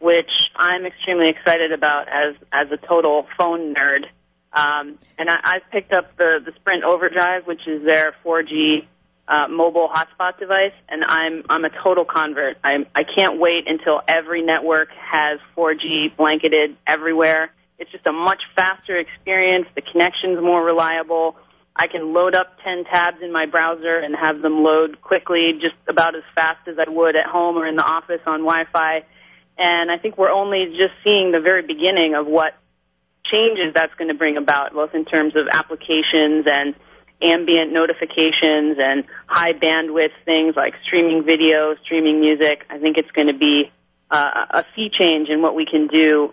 which 0.00 0.30
I'm 0.54 0.86
extremely 0.86 1.30
excited 1.30 1.72
about 1.72 2.06
as 2.08 2.36
as 2.52 2.70
a 2.70 2.76
total 2.76 3.26
phone 3.36 3.74
nerd. 3.74 4.04
Um, 4.52 4.98
and 5.18 5.28
I, 5.28 5.38
I've 5.42 5.70
picked 5.70 5.92
up 5.92 6.16
the 6.16 6.38
the 6.44 6.52
Sprint 6.56 6.84
Overdrive, 6.84 7.46
which 7.46 7.66
is 7.66 7.84
their 7.84 8.14
4G 8.24 8.86
uh, 9.28 9.46
mobile 9.48 9.88
hotspot 9.88 10.38
device, 10.38 10.72
and 10.88 11.04
I'm 11.04 11.44
I'm 11.50 11.64
a 11.64 11.70
total 11.82 12.04
convert. 12.04 12.56
I'm 12.64 12.86
I 12.94 13.04
can't 13.04 13.38
wait 13.38 13.68
until 13.68 14.00
every 14.08 14.42
network 14.42 14.88
has 15.12 15.38
4G 15.56 16.16
blanketed 16.16 16.76
everywhere. 16.86 17.52
It's 17.78 17.92
just 17.92 18.06
a 18.06 18.12
much 18.12 18.42
faster 18.56 18.96
experience. 18.96 19.66
The 19.74 19.82
connection's 19.82 20.40
more 20.42 20.64
reliable. 20.64 21.36
I 21.76 21.86
can 21.86 22.12
load 22.12 22.34
up 22.34 22.58
10 22.64 22.84
tabs 22.84 23.18
in 23.22 23.30
my 23.30 23.46
browser 23.46 23.98
and 23.98 24.16
have 24.16 24.42
them 24.42 24.64
load 24.64 25.00
quickly, 25.00 25.52
just 25.60 25.76
about 25.88 26.16
as 26.16 26.24
fast 26.34 26.66
as 26.66 26.76
I 26.76 26.90
would 26.90 27.14
at 27.14 27.26
home 27.26 27.56
or 27.56 27.68
in 27.68 27.76
the 27.76 27.84
office 27.84 28.20
on 28.26 28.40
Wi-Fi. 28.40 29.04
And 29.58 29.90
I 29.90 29.98
think 29.98 30.18
we're 30.18 30.30
only 30.30 30.66
just 30.70 30.94
seeing 31.04 31.30
the 31.30 31.40
very 31.40 31.62
beginning 31.62 32.16
of 32.16 32.26
what 32.26 32.54
changes 33.30 33.74
that's 33.74 33.94
going 33.94 34.08
to 34.08 34.14
bring 34.14 34.36
about, 34.36 34.72
both 34.72 34.94
in 34.94 35.04
terms 35.04 35.34
of 35.36 35.48
applications 35.50 36.46
and 36.46 36.74
ambient 37.20 37.72
notifications 37.72 38.76
and 38.78 39.04
high 39.26 39.52
bandwidth 39.52 40.12
things 40.24 40.54
like 40.56 40.74
streaming 40.84 41.24
video, 41.24 41.74
streaming 41.84 42.20
music. 42.20 42.64
I 42.70 42.78
think 42.78 42.96
it's 42.96 43.10
going 43.10 43.26
to 43.26 43.38
be 43.38 43.70
uh, 44.10 44.46
a 44.50 44.64
sea 44.74 44.90
change 44.96 45.28
in 45.28 45.42
what 45.42 45.54
we 45.54 45.66
can 45.66 45.88
do 45.88 46.32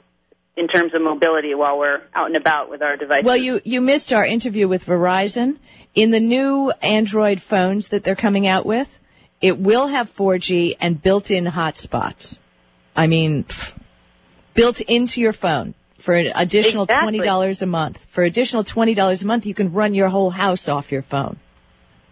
in 0.56 0.68
terms 0.68 0.94
of 0.94 1.02
mobility 1.02 1.54
while 1.54 1.78
we're 1.78 2.02
out 2.14 2.28
and 2.28 2.38
about 2.38 2.70
with 2.70 2.82
our 2.82 2.96
devices. 2.96 3.26
Well, 3.26 3.38
you, 3.38 3.62
you 3.64 3.82
missed 3.82 4.14
our 4.14 4.26
interview 4.26 4.68
with 4.68 4.86
Verizon. 4.86 5.58
In 5.94 6.12
the 6.12 6.20
new 6.20 6.72
Android 6.82 7.42
phones 7.42 7.90
that 7.90 8.04
they're 8.04 8.16
coming 8.16 8.48
out 8.48 8.66
with, 8.66 9.00
it 9.42 9.58
will 9.58 9.88
have 9.88 10.14
4G 10.16 10.76
and 10.80 11.02
built-in 11.02 11.46
hotspots. 11.46 12.40
I 12.96 13.08
mean, 13.08 13.44
pff, 13.44 13.78
built 14.54 14.82
into 14.82 15.20
your 15.20 15.34
phone 15.34 15.74
for 16.06 16.14
an 16.14 16.32
additional 16.36 16.84
Exactly. 16.84 17.20
$20 17.20 17.62
a 17.62 17.66
month. 17.66 17.98
For 18.12 18.24
additional 18.24 18.64
$20 18.64 19.24
a 19.24 19.28
month, 19.28 19.46
you 19.48 19.56
can 19.56 19.74
run 19.74 19.96
your 19.96 20.08
whole 20.08 20.30
house 20.30 20.70
off 20.70 20.92
your 20.92 21.02
phone. 21.02 21.38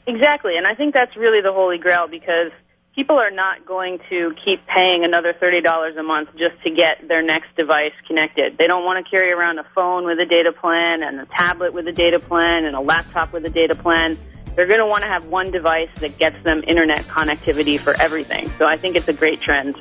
Exactly, 0.08 0.58
and 0.58 0.68
I 0.68 0.74
think 0.74 0.94
that's 0.94 1.16
really 1.16 1.42
the 1.42 1.54
holy 1.54 1.78
grail 1.78 2.08
because 2.10 2.52
people 2.96 3.20
are 3.20 3.32
not 3.32 3.66
going 3.66 4.00
to 4.10 4.36
keep 4.44 4.66
paying 4.68 5.06
another 5.06 5.34
$30 5.34 5.98
a 5.98 6.04
month 6.04 6.30
just 6.34 6.62
to 6.64 6.72
get 6.72 7.08
their 7.08 7.22
next 7.22 7.56
device 7.56 7.94
connected. 8.08 8.58
They 8.58 8.68
don't 8.68 8.84
want 8.84 9.04
to 9.04 9.10
carry 9.10 9.32
around 9.32 9.60
a 9.60 9.66
phone 9.76 10.06
with 10.06 10.20
a 10.20 10.26
data 10.26 10.52
plan 10.52 11.04
and 11.04 11.20
a 11.22 11.26
tablet 11.26 11.74
with 11.74 11.88
a 11.88 11.94
data 11.94 12.20
plan 12.20 12.66
and 12.66 12.76
a 12.76 12.82
laptop 12.82 13.32
with 13.32 13.46
a 13.46 13.50
data 13.50 13.76
plan. 13.76 14.18
They're 14.56 14.68
going 14.68 14.80
to 14.80 14.88
want 14.88 15.04
to 15.04 15.08
have 15.08 15.28
one 15.28 15.52
device 15.52 15.90
that 16.00 16.18
gets 16.18 16.44
them 16.44 16.64
internet 16.68 17.06
connectivity 17.06 17.80
for 17.80 18.00
everything. 18.00 18.52
So 18.58 18.66
I 18.66 18.78
think 18.78 18.96
it's 18.96 19.08
a 19.08 19.14
great 19.14 19.42
trend. 19.42 19.76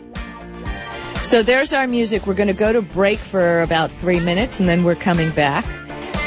So 1.22 1.42
there's 1.42 1.72
our 1.72 1.86
music. 1.86 2.26
We're 2.26 2.34
going 2.34 2.48
to 2.48 2.52
go 2.52 2.72
to 2.72 2.82
break 2.82 3.18
for 3.18 3.62
about 3.62 3.90
three 3.90 4.20
minutes, 4.20 4.60
and 4.60 4.68
then 4.68 4.84
we're 4.84 4.96
coming 4.96 5.30
back. 5.30 5.64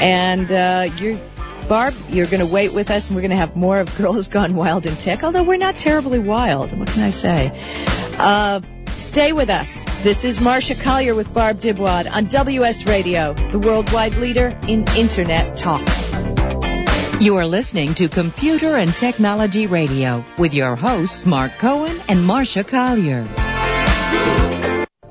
And 0.02 0.52
uh, 0.52 0.90
you're, 0.98 1.20
Barb, 1.68 1.94
you're 2.10 2.26
going 2.26 2.46
to 2.46 2.52
wait 2.52 2.74
with 2.74 2.90
us, 2.90 3.10
and 3.10 3.16
we're 3.16 3.22
going 3.22 3.32
to 3.32 3.38
have 3.38 3.56
more 3.56 3.80
of 3.80 3.96
Girls 3.98 4.30
Gone 4.30 4.56
Wild 4.56 4.86
in 4.86 4.96
Tech. 4.96 5.24
Although 5.24 5.44
we're 5.44 5.58
not 5.58 5.78
terribly 5.78 6.20
wild. 6.20 6.78
What 6.78 6.88
can 6.88 7.04
I 7.04 7.12
say? 7.12 7.52
Uh, 8.18 8.62
stay 8.88 9.32
with 9.34 9.50
us. 9.50 9.84
This 10.02 10.26
is 10.26 10.40
Marsha 10.40 10.82
Collier 10.82 11.14
with 11.14 11.32
Barb 11.34 11.60
Dybwad 11.60 12.12
on 12.12 12.26
WS 12.26 12.88
Radio, 12.88 13.34
the 13.34 13.60
worldwide 13.60 14.16
leader 14.16 14.58
in 14.68 14.86
Internet 14.98 15.58
talk. 15.58 15.88
You 17.20 17.36
are 17.36 17.46
listening 17.46 17.94
to 17.96 18.10
Computer 18.10 18.76
and 18.76 18.94
Technology 18.94 19.68
Radio 19.68 20.26
with 20.38 20.54
your 20.54 20.76
hosts 20.76 21.26
Mark 21.26 21.52
Cohen 21.60 21.96
and 22.10 22.20
Marsha 22.20 22.68
Collier. 22.68 23.55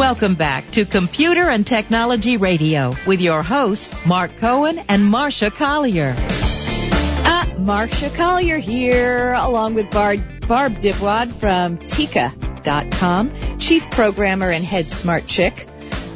Welcome 0.00 0.34
back 0.34 0.70
to 0.70 0.86
Computer 0.86 1.50
and 1.50 1.66
Technology 1.66 2.38
Radio 2.38 2.94
with 3.06 3.20
your 3.20 3.42
hosts, 3.42 3.94
Mark 4.06 4.34
Cohen 4.38 4.78
and 4.88 5.02
Marsha 5.02 5.54
Collier. 5.54 6.14
Ah, 6.16 7.46
Marsha 7.58 8.12
Collier 8.16 8.56
here, 8.56 9.34
along 9.34 9.74
with 9.74 9.90
Barb, 9.90 10.20
Barb 10.48 10.78
Dybwad 10.78 11.30
from 11.34 11.76
Tecca.com, 11.76 13.58
chief 13.58 13.90
programmer 13.90 14.50
and 14.50 14.64
head 14.64 14.86
smart 14.86 15.26
chick. 15.26 15.66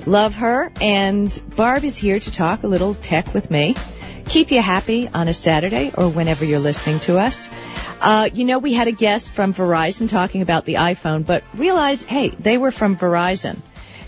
Love 0.07 0.35
her, 0.37 0.73
and 0.81 1.43
Barb 1.55 1.85
is 1.85 1.99
here 1.99 2.19
to 2.19 2.31
talk 2.31 2.63
a 2.63 2.67
little 2.67 2.95
tech 2.95 3.35
with 3.35 3.51
me. 3.51 3.75
Keep 4.25 4.51
you 4.51 4.63
happy 4.63 5.09
on 5.09 5.29
a 5.29 5.35
Saturday 5.35 5.93
or 5.95 6.09
whenever 6.09 6.47
you're 6.47 6.59
listening 6.59 7.01
to 7.01 7.19
us. 7.19 7.51
Uh, 8.01 8.31
you 8.33 8.47
know, 8.47 8.59
we 8.59 8.73
had 8.73 8.89
a 8.89 8.93
guest 8.93 9.33
from 9.33 9.53
Verizon 9.53 10.09
talking 10.09 10.41
about 10.41 10.65
the 10.65 10.75
iPhone, 10.75 11.27
but 11.27 11.45
realize, 11.53 12.03
hey, 12.03 12.31
they 12.31 12.57
were 12.57 12.71
from 12.71 12.97
Verizon. 12.97 13.59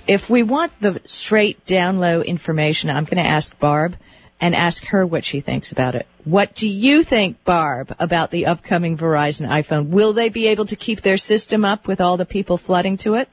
If 0.07 0.31
we 0.31 0.43
want 0.43 0.73
the 0.81 1.01
straight 1.07 1.65
down 1.67 1.99
low 1.99 2.23
information, 2.23 2.91
I'm 2.91 3.05
going 3.05 3.23
to 3.23 3.29
ask 3.29 3.59
Barb 3.59 3.97
and 4.41 4.55
ask 4.55 4.85
her 4.87 5.05
what 5.05 5.25
she 5.25 5.41
thinks 5.41 5.73
about 5.73 5.95
it. 5.95 6.07
What 6.25 6.55
do 6.55 6.69
you 6.69 7.03
think, 7.03 7.43
Barb, 7.45 7.95
about 7.99 8.31
the 8.31 8.47
upcoming 8.47 8.97
Verizon 8.97 9.49
iPhone? 9.49 9.89
Will 9.89 10.13
they 10.13 10.29
be 10.29 10.49
able 10.49 10.67
to 10.67 10.77
keep 10.77 11.01
their 11.01 11.17
system 11.17 11.65
up 11.65 11.89
with 11.89 12.01
all 12.01 12.17
the 12.17 12.27
people 12.27 12.57
flooding 12.57 12.99
to 12.99 13.15
it? 13.15 13.29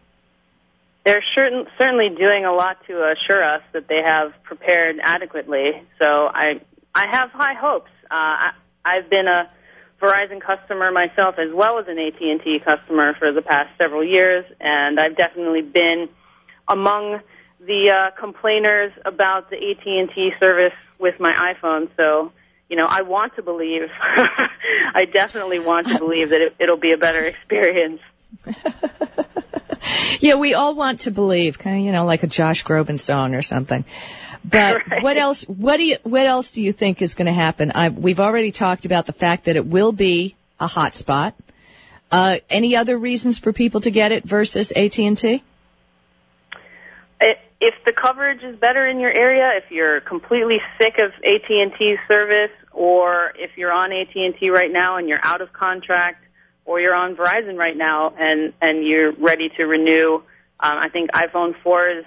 They're 1.06 1.24
certain, 1.36 1.68
certainly 1.78 2.10
doing 2.10 2.46
a 2.46 2.54
lot 2.54 2.78
to 2.88 3.12
assure 3.12 3.44
us 3.44 3.62
that 3.74 3.88
they 3.88 4.02
have 4.04 4.34
prepared 4.44 5.00
adequately. 5.04 5.84
So 6.00 6.06
I, 6.06 6.62
I 6.96 7.08
have 7.12 7.30
high 7.32 7.56
hopes. 7.56 7.92
Uh, 8.06 8.16
I, 8.16 8.52
I've 8.86 9.10
been 9.10 9.28
a 9.28 9.52
Verizon 10.02 10.42
customer 10.42 10.92
myself 10.92 11.36
as 11.38 11.54
well 11.54 11.78
as 11.80 11.88
an 11.88 12.00
AT&T 12.00 12.62
customer 12.64 13.14
for 13.20 13.34
the 13.34 13.42
past 13.42 13.70
several 13.78 14.04
years, 14.04 14.46
and 14.60 15.00
I've 15.00 15.18
definitely 15.18 15.62
been 15.62 16.10
among 16.68 17.20
the 17.60 17.90
uh, 17.90 18.12
complainers 18.20 18.92
about 19.06 19.50
the 19.50 19.56
AT&T 19.56 20.32
service 20.40 20.74
with 21.00 21.20
my 21.20 21.34
iPhone. 21.34 21.90
So, 21.96 22.32
you 22.70 22.76
know, 22.76 22.86
I 22.86 23.02
want 23.04 23.36
to 23.36 23.42
believe, 23.42 23.90
I 24.94 25.06
definitely 25.06 25.60
want 25.60 25.88
to 25.88 26.00
believe 26.00 26.30
that 26.30 26.42
it, 26.42 26.56
it'll 26.60 26.78
be 26.78 26.92
a 26.92 26.98
better 26.98 27.24
experience. 27.24 28.02
yeah, 30.20 30.36
we 30.36 30.54
all 30.54 30.76
want 30.76 31.02
to 31.02 31.12
believe, 31.12 31.58
kind 31.60 31.80
of, 31.80 31.86
you 31.86 31.92
know, 31.92 32.06
like 32.06 32.24
a 32.24 32.28
Josh 32.28 32.64
Groban 32.64 33.00
song 33.00 33.36
or 33.36 33.42
something. 33.42 33.86
But 34.44 34.88
Right. 34.90 35.04
what 35.04 35.18
else? 35.18 35.44
What 35.46 35.78
do 35.78 35.84
you? 35.84 35.98
What 36.04 36.26
else 36.26 36.52
do 36.52 36.62
you 36.62 36.74
think 36.74 37.02
is 37.02 37.14
going 37.14 37.28
to 37.28 37.34
happen? 37.34 37.72
I, 37.74 37.90
we've 37.90 38.20
already 38.20 38.52
talked 38.52 38.86
about 38.86 39.06
the 39.06 39.14
fact 39.14 39.46
that 39.46 39.56
it 39.56 39.66
will 39.66 39.92
be 39.92 40.36
a 40.60 40.68
hotspot. 40.68 41.34
Uh, 42.12 42.40
any 42.50 42.76
other 42.76 42.98
reasons 42.98 43.40
for 43.40 43.54
people 43.54 43.82
to 43.82 43.92
get 43.92 44.12
it 44.12 44.24
versus 44.24 44.72
AT 44.72 45.00
and 45.00 45.18
T? 45.18 45.44
If 47.62 47.76
the 47.86 47.94
coverage 47.94 48.44
is 48.44 48.58
better 48.58 48.86
in 48.86 49.00
your 49.00 49.12
area, 49.12 49.52
if 49.56 49.72
you're 49.72 50.02
completely 50.02 50.58
sick 50.82 50.96
of 51.00 51.12
AT&T 51.24 51.96
service, 52.10 52.52
or 52.72 53.32
if 53.36 53.52
you're 53.56 53.72
on 53.72 53.94
AT&T 53.94 54.50
right 54.50 54.72
now 54.72 54.98
and 54.98 55.08
you're 55.08 55.24
out 55.24 55.42
of 55.42 55.54
contract, 55.54 56.24
or 56.66 56.80
you're 56.80 56.96
on 56.96 57.16
Verizon 57.16 57.58
right 57.58 57.76
now 57.76 58.14
and 58.18 58.54
and 58.62 58.86
you're 58.86 59.14
ready 59.14 59.50
to 59.58 59.64
renew, 59.64 60.16
um, 60.16 60.24
I 60.60 60.90
think 60.90 61.12
iPhone 61.12 61.54
4 61.62 61.90
is 61.90 62.06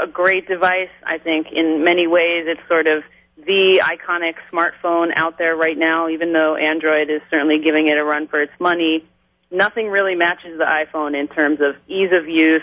a 0.00 0.06
great 0.06 0.48
device. 0.48 0.90
I 1.04 1.18
think 1.18 1.48
in 1.52 1.84
many 1.84 2.06
ways 2.06 2.46
it's 2.46 2.66
sort 2.68 2.86
of 2.86 3.02
the 3.36 3.82
iconic 3.82 4.34
smartphone 4.52 5.12
out 5.16 5.38
there 5.38 5.56
right 5.56 5.76
now, 5.76 6.08
even 6.08 6.32
though 6.32 6.56
Android 6.56 7.10
is 7.10 7.22
certainly 7.30 7.60
giving 7.64 7.88
it 7.88 7.98
a 7.98 8.04
run 8.04 8.28
for 8.28 8.40
its 8.40 8.52
money. 8.60 9.04
Nothing 9.50 9.88
really 9.88 10.14
matches 10.14 10.58
the 10.58 10.64
iPhone 10.64 11.18
in 11.18 11.28
terms 11.28 11.60
of 11.60 11.76
ease 11.88 12.10
of 12.12 12.28
use, 12.28 12.62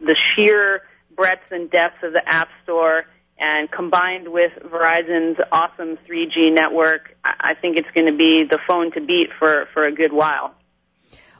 the 0.00 0.16
sheer 0.34 0.82
breadth 1.14 1.50
and 1.50 1.70
depth 1.70 2.02
of 2.02 2.12
the 2.12 2.22
App 2.26 2.48
Store, 2.64 3.04
and 3.38 3.70
combined 3.70 4.28
with 4.28 4.52
Verizon's 4.62 5.38
awesome 5.50 5.96
3G 6.08 6.52
network, 6.52 7.16
I 7.24 7.54
think 7.54 7.76
it's 7.78 7.90
going 7.94 8.06
to 8.06 8.16
be 8.16 8.44
the 8.48 8.58
phone 8.68 8.92
to 8.92 9.00
beat 9.00 9.28
for, 9.38 9.66
for 9.72 9.86
a 9.86 9.92
good 9.92 10.12
while. 10.12 10.54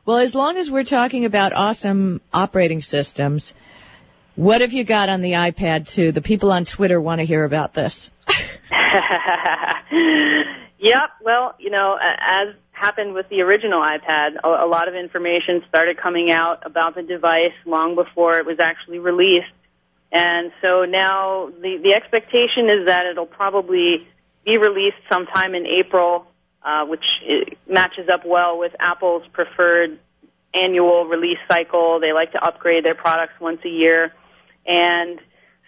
Well, 0.07 0.19
as 0.19 0.35
long 0.35 0.57
as 0.57 0.71
we're 0.71 0.85
talking 0.85 1.27
about 1.27 1.53
awesome 1.53 2.23
operating 2.33 2.81
systems, 2.81 3.53
what 4.35 4.63
have 4.63 4.73
you 4.73 4.85
got 4.85 5.11
on 5.11 5.21
the 5.21 5.33
iPad 5.33 5.89
2? 5.89 6.13
The 6.13 6.23
people 6.23 6.51
on 6.53 6.65
Twitter 6.65 6.99
want 7.01 7.21
to 7.21 7.27
hear 7.27 7.45
about 7.45 7.75
this. 7.75 8.11
yep. 10.79 11.11
Well, 11.23 11.55
you 11.59 11.71
know, 11.71 11.99
as 12.01 12.55
happened 12.73 13.13
with 13.13 13.29
the 13.29 13.43
original 13.43 13.83
iPad, 13.83 14.37
a 14.43 14.67
lot 14.67 14.89
of 14.89 14.95
information 14.95 15.63
started 15.69 15.99
coming 15.99 16.31
out 16.31 16.63
about 16.65 16.95
the 16.95 17.03
device 17.03 17.53
long 17.67 17.95
before 17.95 18.39
it 18.39 18.47
was 18.47 18.59
actually 18.59 18.99
released. 18.99 19.53
And 20.13 20.51
so 20.61 20.85
now 20.85 21.51
the, 21.51 21.79
the 21.83 21.95
expectation 21.95 22.69
is 22.69 22.87
that 22.87 23.07
it'll 23.07 23.27
probably 23.27 24.09
be 24.45 24.59
released 24.59 24.97
sometime 25.11 25.55
in 25.55 25.67
April, 25.67 26.27
uh, 26.63 26.85
which 26.87 27.05
matches 27.69 28.09
up 28.13 28.27
well 28.27 28.59
with 28.59 28.73
Apple's 28.81 29.23
preferred 29.33 29.99
annual 30.53 31.05
release 31.05 31.39
cycle. 31.49 32.01
They 32.01 32.13
like 32.13 32.33
to 32.33 32.45
upgrade 32.45 32.85
their 32.85 32.95
products 32.95 33.35
once 33.41 33.61
a 33.65 33.69
year. 33.69 34.13
And 34.67 35.21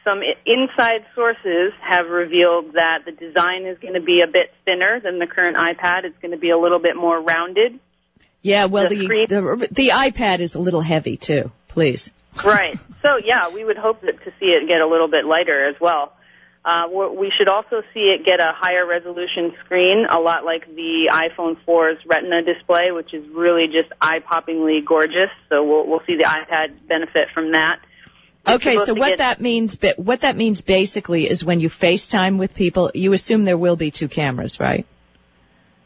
some 0.05 0.21
inside 0.45 1.07
sources 1.15 1.73
have 1.81 2.09
revealed 2.09 2.75
that 2.75 3.05
the 3.05 3.13
design 3.13 3.67
is 3.67 3.79
going 3.79 3.95
to 3.95 4.01
be 4.01 4.23
a 4.27 4.31
bit 4.31 4.53
thinner 4.65 4.99
than 5.01 5.19
the 5.19 5.27
current 5.27 5.57
iPad. 5.57 6.05
It's 6.05 6.19
going 6.21 6.33
to 6.33 6.39
be 6.39 6.51
a 6.51 6.59
little 6.59 6.81
bit 6.81 6.97
more 6.97 7.21
rounded. 7.21 7.79
Yeah, 8.43 8.65
well, 8.65 8.89
The 8.89 8.97
the, 8.97 9.27
the 9.29 9.69
the 9.71 9.89
iPad 9.91 10.41
is 10.41 10.57
a 10.57 10.59
little 10.59 10.81
heavy 10.81 11.17
too. 11.17 11.53
Please. 11.69 12.11
Right. 12.45 12.79
So 13.03 13.17
yeah, 13.23 13.51
we 13.51 13.65
would 13.65 13.77
hope 13.77 14.01
that 14.03 14.23
to 14.25 14.33
see 14.41 14.47
it 14.47 14.69
get 14.69 14.81
a 14.81 14.87
little 14.87 15.09
bit 15.09 15.25
lighter 15.25 15.69
as 15.69 15.77
well. 15.81 16.13
Uh, 16.65 16.87
we 16.89 17.33
should 17.37 17.49
also 17.49 17.83
see 17.93 18.15
it 18.17 18.25
get 18.25 18.39
a 18.39 18.53
higher 18.55 18.87
resolution 18.87 19.53
screen, 19.65 20.07
a 20.09 20.21
lot 20.21 20.45
like 20.45 20.65
the 20.77 21.11
iPhone 21.11 21.57
4's 21.67 21.99
Retina 22.07 22.43
display, 22.43 22.93
which 22.93 23.13
is 23.13 23.27
really 23.31 23.67
just 23.67 23.93
eye-poppingly 24.01 24.85
gorgeous. 24.85 25.31
So 25.49 25.65
we'll 25.65 25.89
we'll 25.89 26.03
see 26.07 26.17
the 26.17 26.25
iPad 26.25 26.87
benefit 26.87 27.29
from 27.35 27.53
that. 27.53 27.81
It's 28.47 28.55
Okay, 28.55 28.77
so 28.77 28.95
what 28.95 29.11
get- 29.11 29.19
that 29.19 29.41
means, 29.41 29.77
what 29.97 30.21
that 30.21 30.37
means 30.37 30.63
basically 30.63 31.29
is 31.29 31.45
when 31.45 31.61
you 31.61 31.69
FaceTime 31.69 32.39
with 32.39 32.55
people, 32.55 32.91
you 32.95 33.13
assume 33.13 33.45
there 33.45 33.59
will 33.59 33.77
be 33.77 33.91
two 33.91 34.09
cameras, 34.09 34.59
right? 34.61 34.87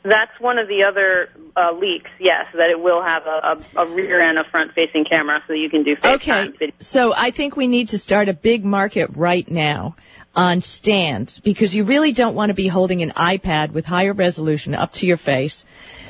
That's 0.08 0.38
one 0.40 0.58
of 0.58 0.68
the 0.68 0.84
other 0.84 1.30
uh, 1.56 1.72
leaks, 1.72 2.10
yes, 2.20 2.46
that 2.54 2.70
it 2.70 2.80
will 2.80 3.02
have 3.02 3.26
a, 3.26 3.58
a, 3.76 3.82
a 3.82 3.86
rear 3.86 4.20
and 4.20 4.38
a 4.38 4.44
front-facing 4.44 5.04
camera, 5.04 5.42
so 5.46 5.52
you 5.52 5.68
can 5.68 5.82
do 5.82 5.96
FaceTime. 5.96 6.54
Okay, 6.54 6.72
so 6.78 7.12
I 7.16 7.30
think 7.30 7.56
we 7.56 7.66
need 7.66 7.88
to 7.88 7.98
start 7.98 8.28
a 8.28 8.32
big 8.32 8.64
market 8.64 9.10
right 9.16 9.48
now 9.50 9.96
on 10.36 10.62
stands 10.62 11.40
because 11.40 11.74
you 11.74 11.84
really 11.84 12.12
don't 12.12 12.34
want 12.34 12.50
to 12.50 12.54
be 12.54 12.68
holding 12.68 13.02
an 13.02 13.10
iPad 13.10 13.72
with 13.72 13.84
higher 13.84 14.12
resolution 14.12 14.74
up 14.74 14.92
to 14.92 15.06
your 15.06 15.16
face. 15.16 15.64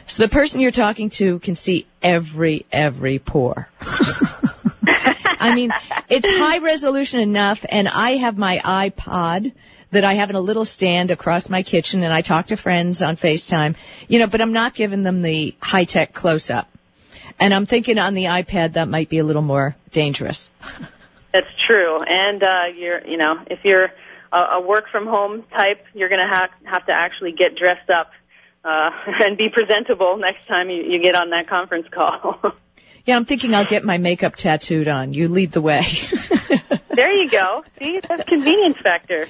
So 0.06 0.22
the 0.22 0.28
person 0.28 0.61
you're 0.61 0.72
talking 0.72 1.11
to 1.11 1.38
can 1.38 1.56
see 1.56 1.87
every, 2.02 2.66
every 2.70 3.18
pore. 3.18 3.68
I 5.40 5.52
mean, 5.54 5.70
it's 6.09 6.28
high 6.28 6.59
resolution 6.59 7.20
enough 7.20 7.64
and 7.68 7.88
I 7.88 8.12
have 8.12 8.37
my 8.37 8.59
iPod 8.59 9.52
that 9.96 10.04
I 10.04 10.12
have 10.12 10.28
in 10.28 10.37
a 10.37 10.40
little 10.40 10.66
stand 10.66 11.11
across 11.11 11.48
my 11.48 11.62
kitchen 11.62 12.02
and 12.02 12.12
I 12.12 12.20
talk 12.20 12.48
to 12.48 12.56
friends 12.59 13.00
on 13.00 13.16
FaceTime, 13.16 13.76
you 14.09 14.18
know, 14.18 14.26
but 14.26 14.42
I'm 14.42 14.52
not 14.52 14.74
giving 14.74 15.02
them 15.02 15.22
the 15.22 15.54
high 15.59 15.85
tech 15.85 16.12
close 16.12 16.50
up. 16.50 16.68
And 17.40 17.54
I'm 17.54 17.64
thinking 17.64 17.98
on 17.98 18.12
the 18.12 18.24
iPad 18.24 18.74
that 18.74 18.88
might 18.88 19.09
be 19.09 19.16
a 19.18 19.24
little 19.24 19.40
more 19.40 19.74
dangerous. 19.90 20.50
That's 21.32 21.48
true. 21.66 21.98
And 22.06 22.42
uh, 22.42 22.64
you're, 22.76 23.06
you 23.06 23.16
know, 23.16 23.38
if 23.46 23.61
you're 23.64 23.90
a, 24.30 24.38
a 24.38 24.61
work 24.61 24.85
from 24.92 25.06
home 25.06 25.44
type, 25.44 25.82
you're 25.94 26.11
going 26.11 26.20
to 26.20 26.35
have 26.35 26.50
have 26.64 26.85
to 26.87 26.92
actually 26.92 27.32
get 27.32 27.56
dressed 27.56 27.88
up 27.88 28.11
uh, 28.66 28.90
and 29.20 29.38
be 29.38 29.48
presentable 29.48 30.18
next 30.18 30.46
time 30.46 30.68
you, 30.68 30.82
you 30.82 31.02
get 31.02 31.14
on 31.14 31.30
that 31.30 31.48
conference 31.48 31.87
call. 31.90 32.52
Yeah, 33.06 33.14
I'm 33.14 33.24
thinking 33.24 33.54
I'll 33.54 33.64
get 33.64 33.85
my 33.85 33.98
makeup 33.98 34.35
tattooed 34.35 34.88
on. 34.88 35.14
You 35.14 35.28
lead 35.28 35.52
the 35.52 35.61
way. 35.61 35.87
there 36.90 37.12
you 37.12 37.30
go. 37.30 37.62
See, 37.78 38.00
that's 38.00 38.28
convenience 38.28 38.78
factor. 38.82 39.28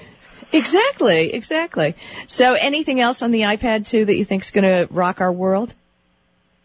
Exactly, 0.53 1.33
exactly. 1.33 1.95
So 2.27 2.55
anything 2.55 3.01
else 3.01 3.23
on 3.23 3.31
the 3.31 3.43
iPad 3.43 3.87
too 3.87 4.05
that 4.05 4.17
you 4.17 4.25
think 4.25 4.43
is 4.43 4.51
going 4.51 4.65
to 4.65 4.93
rock 4.93 5.21
our 5.21 5.33
world? 5.33 5.75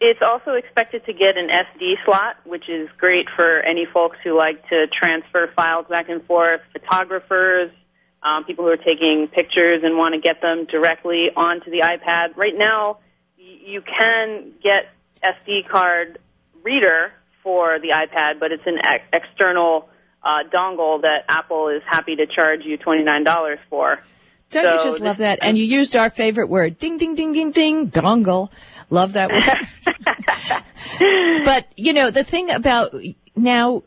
It's 0.00 0.20
also 0.20 0.54
expected 0.54 1.06
to 1.06 1.12
get 1.12 1.36
an 1.36 1.48
SD 1.48 2.04
slot, 2.04 2.36
which 2.44 2.68
is 2.68 2.88
great 2.98 3.26
for 3.36 3.60
any 3.60 3.86
folks 3.86 4.16
who 4.24 4.36
like 4.36 4.68
to 4.68 4.88
transfer 4.88 5.48
files 5.54 5.86
back 5.88 6.08
and 6.08 6.24
forth, 6.24 6.60
photographers, 6.72 7.70
um, 8.20 8.44
people 8.44 8.64
who 8.64 8.72
are 8.72 8.76
taking 8.76 9.28
pictures 9.30 9.82
and 9.84 9.96
want 9.96 10.14
to 10.14 10.20
get 10.20 10.40
them 10.40 10.64
directly 10.64 11.28
onto 11.36 11.70
the 11.70 11.80
iPad. 11.80 12.36
Right 12.36 12.54
now, 12.56 12.98
you 13.36 13.80
can 13.82 14.52
get 14.60 14.90
SD 15.22 15.68
card 15.68 16.18
reader 16.64 17.12
for 17.42 17.78
the 17.78 17.90
iPad, 17.90 18.40
but 18.40 18.52
it's 18.52 18.66
an 18.66 18.78
ex- 18.84 19.04
external 19.12 19.88
uh, 20.24 20.44
dongle 20.52 21.02
that 21.02 21.24
Apple 21.28 21.68
is 21.68 21.82
happy 21.86 22.16
to 22.16 22.26
charge 22.26 22.64
you 22.64 22.78
$29 22.78 23.58
for. 23.68 24.02
Don't 24.50 24.64
So 24.64 24.72
you 24.74 24.90
just 24.90 25.00
love 25.00 25.18
that? 25.18 25.38
And 25.42 25.56
you 25.56 25.64
used 25.64 25.96
our 25.96 26.10
favorite 26.10 26.48
word, 26.48 26.78
ding, 26.78 26.98
ding, 26.98 27.14
ding, 27.14 27.32
ding, 27.32 27.50
ding, 27.50 27.90
dongle. 27.90 28.50
Love 28.90 29.14
that 29.14 29.30
word. 29.30 30.64
but, 31.44 31.66
you 31.76 31.94
know, 31.94 32.10
the 32.10 32.24
thing 32.24 32.50
about 32.50 32.94
now, 33.34 33.82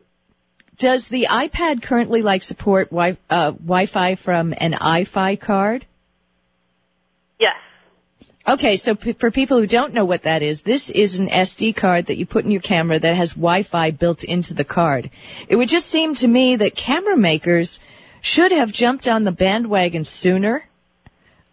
does 0.78 1.08
the 1.08 1.28
iPad 1.30 1.84
currently 1.84 2.22
like 2.22 2.44
support 2.44 2.90
wi- 2.90 3.18
uh, 3.30 3.52
Wi-Fi 3.52 4.16
from 4.16 4.54
an 4.58 4.74
Eye-Fi 4.74 5.36
card? 5.36 5.86
yes. 7.40 7.56
Okay, 8.48 8.76
so 8.76 8.94
p- 8.94 9.14
for 9.14 9.32
people 9.32 9.60
who 9.60 9.66
don't 9.66 9.96
know 9.96 10.06
what 10.06 10.24
that 10.24 10.44
is, 10.44 10.62
this 10.62 10.92
is 10.92 11.18
an 11.18 11.30
SD 11.30 11.76
card 11.76 12.08
that 12.08 12.18
you 12.18 12.28
put 12.28 12.46
in 12.46 12.52
your 12.52 12.62
camera 12.62 13.00
that 13.00 13.16
has 13.16 13.32
Wi-Fi 13.32 13.90
built 13.92 14.24
into 14.24 14.54
the 14.54 14.64
card. 14.64 15.10
It 15.48 15.56
would 15.56 15.68
just 15.68 15.88
seem 15.88 16.14
to 16.16 16.28
me 16.28 16.58
that 16.58 16.76
camera 16.76 17.18
makers 17.18 17.80
should 18.22 18.52
have 18.52 18.72
jumped 18.72 19.08
on 19.08 19.24
the 19.24 19.32
bandwagon 19.32 20.06
sooner 20.06 20.64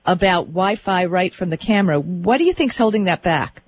about 0.05 0.49
Wi-Fi 0.49 1.07
right 1.07 1.33
from 1.33 1.49
the 1.49 1.57
camera. 1.57 1.99
What 1.99 2.37
do 2.37 2.45
you 2.45 2.53
think's 2.53 2.77
holding 2.77 3.05
that 3.05 3.23
back? 3.23 3.63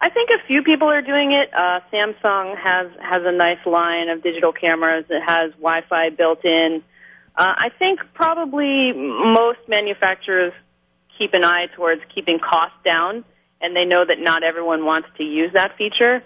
I 0.00 0.08
think 0.08 0.30
a 0.30 0.46
few 0.46 0.62
people 0.62 0.88
are 0.88 1.02
doing 1.02 1.32
it. 1.32 1.52
Uh, 1.52 1.80
Samsung 1.92 2.56
has 2.56 2.92
has 3.00 3.22
a 3.24 3.32
nice 3.32 3.64
line 3.66 4.08
of 4.08 4.22
digital 4.22 4.52
cameras 4.52 5.04
that 5.08 5.22
has 5.22 5.52
Wi-Fi 5.52 6.10
built 6.10 6.44
in. 6.44 6.82
Uh, 7.34 7.54
I 7.58 7.68
think 7.78 8.00
probably 8.14 8.92
most 8.94 9.58
manufacturers 9.68 10.54
keep 11.18 11.34
an 11.34 11.44
eye 11.44 11.66
towards 11.74 12.02
keeping 12.14 12.38
costs 12.38 12.78
down, 12.84 13.24
and 13.60 13.74
they 13.74 13.84
know 13.84 14.04
that 14.06 14.18
not 14.18 14.42
everyone 14.42 14.84
wants 14.84 15.08
to 15.18 15.24
use 15.24 15.52
that 15.54 15.76
feature. 15.76 16.22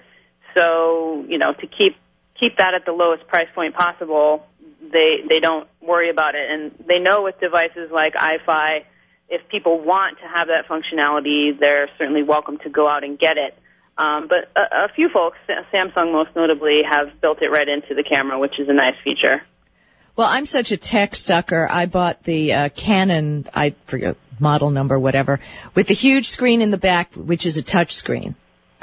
So, 0.55 1.25
you 1.29 1.39
know, 1.39 1.53
to 1.53 1.67
keep 1.67 1.97
keep 2.39 2.57
that 2.59 2.75
at 2.75 2.85
the 2.87 2.93
lowest 2.93 3.27
price 3.29 3.49
point 3.55 3.75
possible, 3.75 4.47
they 4.81 5.19
they 5.29 5.41
don't 5.41 5.69
worry 5.81 6.11
about 6.11 6.35
it, 6.35 6.51
and 6.51 6.73
they 6.87 6.99
know 6.99 7.23
with 7.23 7.39
devices 7.41 7.91
like 7.93 8.15
Eye-Fi, 8.17 8.85
if 9.29 9.47
people 9.49 9.81
want 9.81 10.19
to 10.19 10.27
have 10.27 10.49
that 10.49 10.67
functionality, 10.69 11.59
they're 11.59 11.89
certainly 11.99 12.23
welcome 12.23 12.59
to 12.59 12.71
go 12.71 12.89
out 12.89 13.05
and 13.05 13.19
get 13.19 13.37
it. 13.37 13.57
Um, 13.97 14.29
but 14.29 14.51
a, 14.57 14.87
a 14.87 14.89
few 14.95 15.09
folks, 15.11 15.37
Samsung 15.73 16.13
most 16.13 16.35
notably, 16.35 16.81
have 16.89 17.21
built 17.21 17.43
it 17.43 17.51
right 17.51 17.69
into 17.69 17.95
the 17.95 18.03
camera, 18.03 18.39
which 18.39 18.59
is 18.59 18.69
a 18.69 18.73
nice 18.73 18.97
feature. 19.05 19.43
Well, 20.17 20.29
I'm 20.29 20.47
such 20.47 20.73
a 20.73 20.77
tech 20.77 21.15
sucker. 21.15 21.69
I 21.71 21.87
bought 21.87 22.25
the 22.25 22.53
uh, 22.53 22.69
Canon, 22.71 23.49
I 23.55 23.75
forget 23.87 24.17
model 24.41 24.71
number, 24.71 24.99
whatever, 24.99 25.41
with 25.75 25.87
the 25.87 25.95
huge 25.95 26.29
screen 26.29 26.63
in 26.63 26.71
the 26.71 26.77
back, 26.77 27.15
which 27.15 27.47
is 27.47 27.57
a 27.57 27.63
touch 27.63 27.93
screen. 27.93 28.35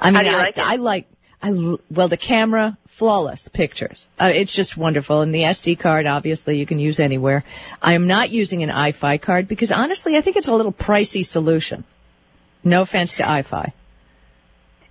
I 0.00 0.10
mean, 0.10 0.14
How 0.14 0.22
do 0.22 0.30
you 0.30 0.36
I, 0.36 0.38
like 0.38 0.56
it? 0.58 0.66
I 0.66 0.76
like, 0.76 1.06
I 1.42 1.76
well, 1.90 2.08
the 2.08 2.16
camera, 2.16 2.76
flawless 2.86 3.48
pictures. 3.48 4.06
Uh, 4.18 4.32
it's 4.34 4.54
just 4.54 4.76
wonderful, 4.76 5.20
and 5.20 5.34
the 5.34 5.42
SD 5.42 5.78
card, 5.78 6.06
obviously, 6.06 6.58
you 6.58 6.66
can 6.66 6.78
use 6.78 6.98
anywhere. 6.98 7.44
I 7.80 7.92
am 7.94 8.06
not 8.06 8.30
using 8.30 8.62
an 8.62 8.70
Eye-Fi 8.70 9.18
card 9.18 9.46
because 9.46 9.70
honestly, 9.70 10.16
I 10.16 10.20
think 10.20 10.36
it's 10.36 10.48
a 10.48 10.54
little 10.54 10.72
pricey 10.72 11.24
solution. 11.24 11.84
No 12.64 12.82
offense 12.82 13.16
to 13.16 13.28
Eye-Fi. 13.28 13.72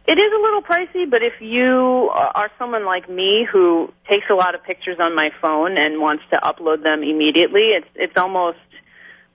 It 0.08 0.18
is 0.18 0.32
a 0.32 0.42
little 0.42 0.62
pricey, 0.62 1.10
but 1.10 1.22
if 1.22 1.42
you 1.42 2.10
are 2.14 2.50
someone 2.58 2.86
like 2.86 3.10
me 3.10 3.46
who 3.52 3.92
takes 4.10 4.28
a 4.30 4.36
lot 4.36 4.56
of 4.56 4.64
pictures 4.64 5.00
on 5.02 5.14
my 5.14 5.32
phone 5.42 5.78
and 5.78 6.00
wants 6.00 6.24
to 6.32 6.38
upload 6.38 6.82
them 6.82 7.04
immediately, 7.04 7.72
it's 7.76 7.88
it's 7.94 8.16
almost 8.16 8.58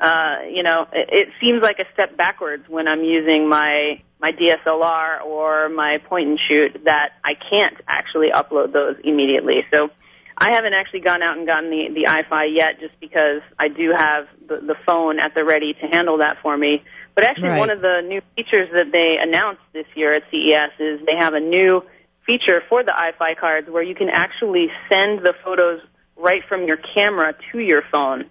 uh, 0.03 0.43
you 0.51 0.63
know 0.63 0.87
it, 0.93 1.09
it 1.13 1.29
seems 1.41 1.63
like 1.63 1.79
a 1.79 1.87
step 1.93 2.17
backwards 2.17 2.65
when 2.69 2.89
I'm 2.89 3.05
using 3.05 3.49
my 3.49 4.03
my 4.21 4.33
DSLR 4.33 5.23
or 5.25 5.69
my 5.69 5.99
point 6.09 6.29
and 6.29 6.39
shoot 6.49 6.83
that 6.85 7.11
I 7.25 7.35
can't 7.35 7.77
actually 7.89 8.29
upload 8.35 8.73
those 8.73 8.97
immediately. 9.05 9.65
So 9.75 9.91
I 10.37 10.55
haven't 10.55 10.75
actually 10.75 11.01
gone 11.01 11.23
out 11.23 11.37
and 11.39 11.47
gotten 11.47 11.71
the 11.71 11.89
the 11.95 12.09
Eye-Fi 12.09 12.45
yet, 12.47 12.81
just 12.81 12.99
because 13.01 13.43
I 13.59 13.69
do 13.69 13.93
have 13.97 14.27
the, 14.49 14.57
the 14.57 14.75
phone 14.85 15.21
at 15.21 15.35
the 15.35 15.45
ready 15.45 15.75
to 15.75 15.87
handle 15.87 16.19
that 16.19 16.39
for 16.43 16.57
me. 16.57 16.83
But 17.15 17.25
actually, 17.25 17.51
Right. 17.51 17.59
one 17.59 17.71
of 17.71 17.81
the 17.81 18.01
new 18.07 18.23
features 18.35 18.69
that 18.73 18.91
they 18.91 19.19
announced 19.21 19.63
this 19.73 19.87
year 19.95 20.15
at 20.15 20.23
CES 20.31 20.73
is 20.81 21.07
they 21.07 21.17
have 21.19 21.35
a 21.35 21.41
new 21.41 21.83
feature 22.27 22.63
for 22.69 22.83
the 22.83 22.97
Eye-Fi 22.97 23.35
cards 23.35 23.69
where 23.69 23.83
you 23.83 23.95
can 23.95 24.09
actually 24.09 24.69
send 24.89 25.21
the 25.21 25.35
photos 25.45 25.81
right 26.17 26.43
from 26.49 26.67
your 26.67 26.79
camera 26.95 27.35
to 27.53 27.59
your 27.59 27.83
phone 27.91 28.31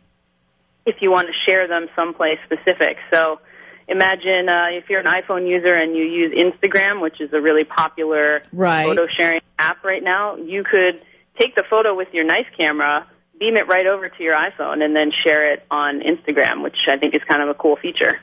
if 0.85 0.95
you 1.01 1.11
want 1.11 1.27
to 1.27 1.33
share 1.45 1.67
them 1.67 1.87
someplace 1.95 2.39
specific. 2.45 2.97
So 3.13 3.39
imagine 3.87 4.49
uh, 4.49 4.67
if 4.71 4.89
you're 4.89 4.99
an 4.99 5.05
iPhone 5.05 5.47
user 5.47 5.73
and 5.73 5.95
you 5.95 6.03
use 6.03 6.33
Instagram, 6.33 7.01
which 7.01 7.19
is 7.21 7.31
a 7.33 7.41
really 7.41 7.63
popular 7.63 8.43
Right. 8.51 8.85
photo 8.85 9.07
sharing 9.17 9.41
app 9.59 9.83
right 9.83 10.03
now, 10.03 10.37
you 10.37 10.63
could 10.63 11.01
take 11.39 11.55
the 11.55 11.63
photo 11.69 11.95
with 11.95 12.09
your 12.13 12.23
nice 12.23 12.45
camera, 12.57 13.07
beam 13.39 13.57
it 13.57 13.67
right 13.67 13.87
over 13.87 14.09
to 14.09 14.23
your 14.23 14.35
iPhone, 14.35 14.83
and 14.83 14.95
then 14.95 15.11
share 15.23 15.53
it 15.53 15.65
on 15.69 16.01
Instagram, 16.01 16.63
which 16.63 16.77
I 16.87 16.97
think 16.97 17.15
is 17.15 17.21
kind 17.27 17.41
of 17.41 17.49
a 17.49 17.53
cool 17.53 17.75
feature. 17.75 18.19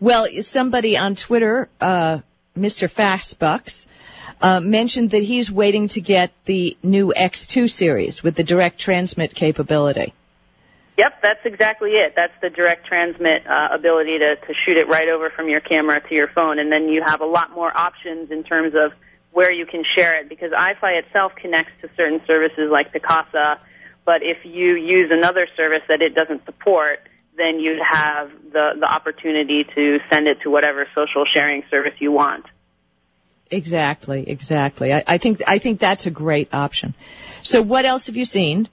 Well, 0.00 0.26
somebody 0.40 0.96
on 0.96 1.14
Twitter, 1.14 1.68
uh, 1.80 2.18
Mr. 2.58 2.90
Fastbucks, 2.90 3.86
uh, 4.40 4.60
mentioned 4.60 5.12
that 5.12 5.22
he's 5.22 5.50
waiting 5.50 5.88
to 5.88 6.00
get 6.00 6.32
the 6.44 6.76
new 6.82 7.12
X2 7.16 7.70
series 7.70 8.22
with 8.22 8.34
the 8.34 8.44
direct 8.44 8.78
transmit 8.78 9.34
capability. 9.34 10.12
Yep, 10.96 11.22
that's 11.22 11.44
exactly 11.44 11.90
it. 11.90 12.12
That's 12.14 12.32
the 12.40 12.50
direct 12.50 12.86
transmit 12.86 13.46
uh, 13.46 13.68
ability 13.72 14.18
to, 14.18 14.36
to 14.36 14.54
shoot 14.64 14.76
it 14.76 14.88
right 14.88 15.08
over 15.08 15.28
from 15.30 15.48
your 15.48 15.60
camera 15.60 16.00
to 16.08 16.14
your 16.14 16.28
phone, 16.28 16.58
and 16.58 16.70
then 16.70 16.88
you 16.88 17.02
have 17.04 17.20
a 17.20 17.26
lot 17.26 17.50
more 17.50 17.76
options 17.76 18.30
in 18.30 18.44
terms 18.44 18.74
of 18.76 18.92
where 19.32 19.52
you 19.52 19.66
can 19.66 19.82
share 19.82 20.20
it 20.20 20.28
because 20.28 20.52
Eye-Fi 20.56 20.92
itself 20.92 21.32
connects 21.34 21.72
to 21.82 21.90
certain 21.96 22.20
services 22.26 22.70
like 22.70 22.92
Picasa, 22.92 23.58
but 24.04 24.22
if 24.22 24.44
you 24.44 24.76
use 24.76 25.10
another 25.12 25.48
service 25.56 25.82
that 25.88 26.00
it 26.00 26.14
doesn't 26.14 26.44
support, 26.44 27.00
then 27.36 27.58
you'd 27.58 27.82
have 27.82 28.30
the, 28.52 28.76
the 28.78 28.86
opportunity 28.86 29.64
to 29.74 29.98
send 30.08 30.28
it 30.28 30.42
to 30.42 30.50
whatever 30.50 30.86
social 30.94 31.24
sharing 31.32 31.64
service 31.68 31.94
you 31.98 32.12
want. 32.12 32.44
Exactly, 33.50 34.28
exactly. 34.28 34.92
I, 34.92 35.02
I 35.06 35.18
think 35.18 35.42
I 35.46 35.58
think 35.58 35.78
that's 35.78 36.06
a 36.06 36.10
great 36.10 36.52
option. 36.54 36.94
So, 37.42 37.60
what 37.62 37.84
else 37.84 38.06
have 38.06 38.16
you 38.16 38.24
seen? 38.24 38.68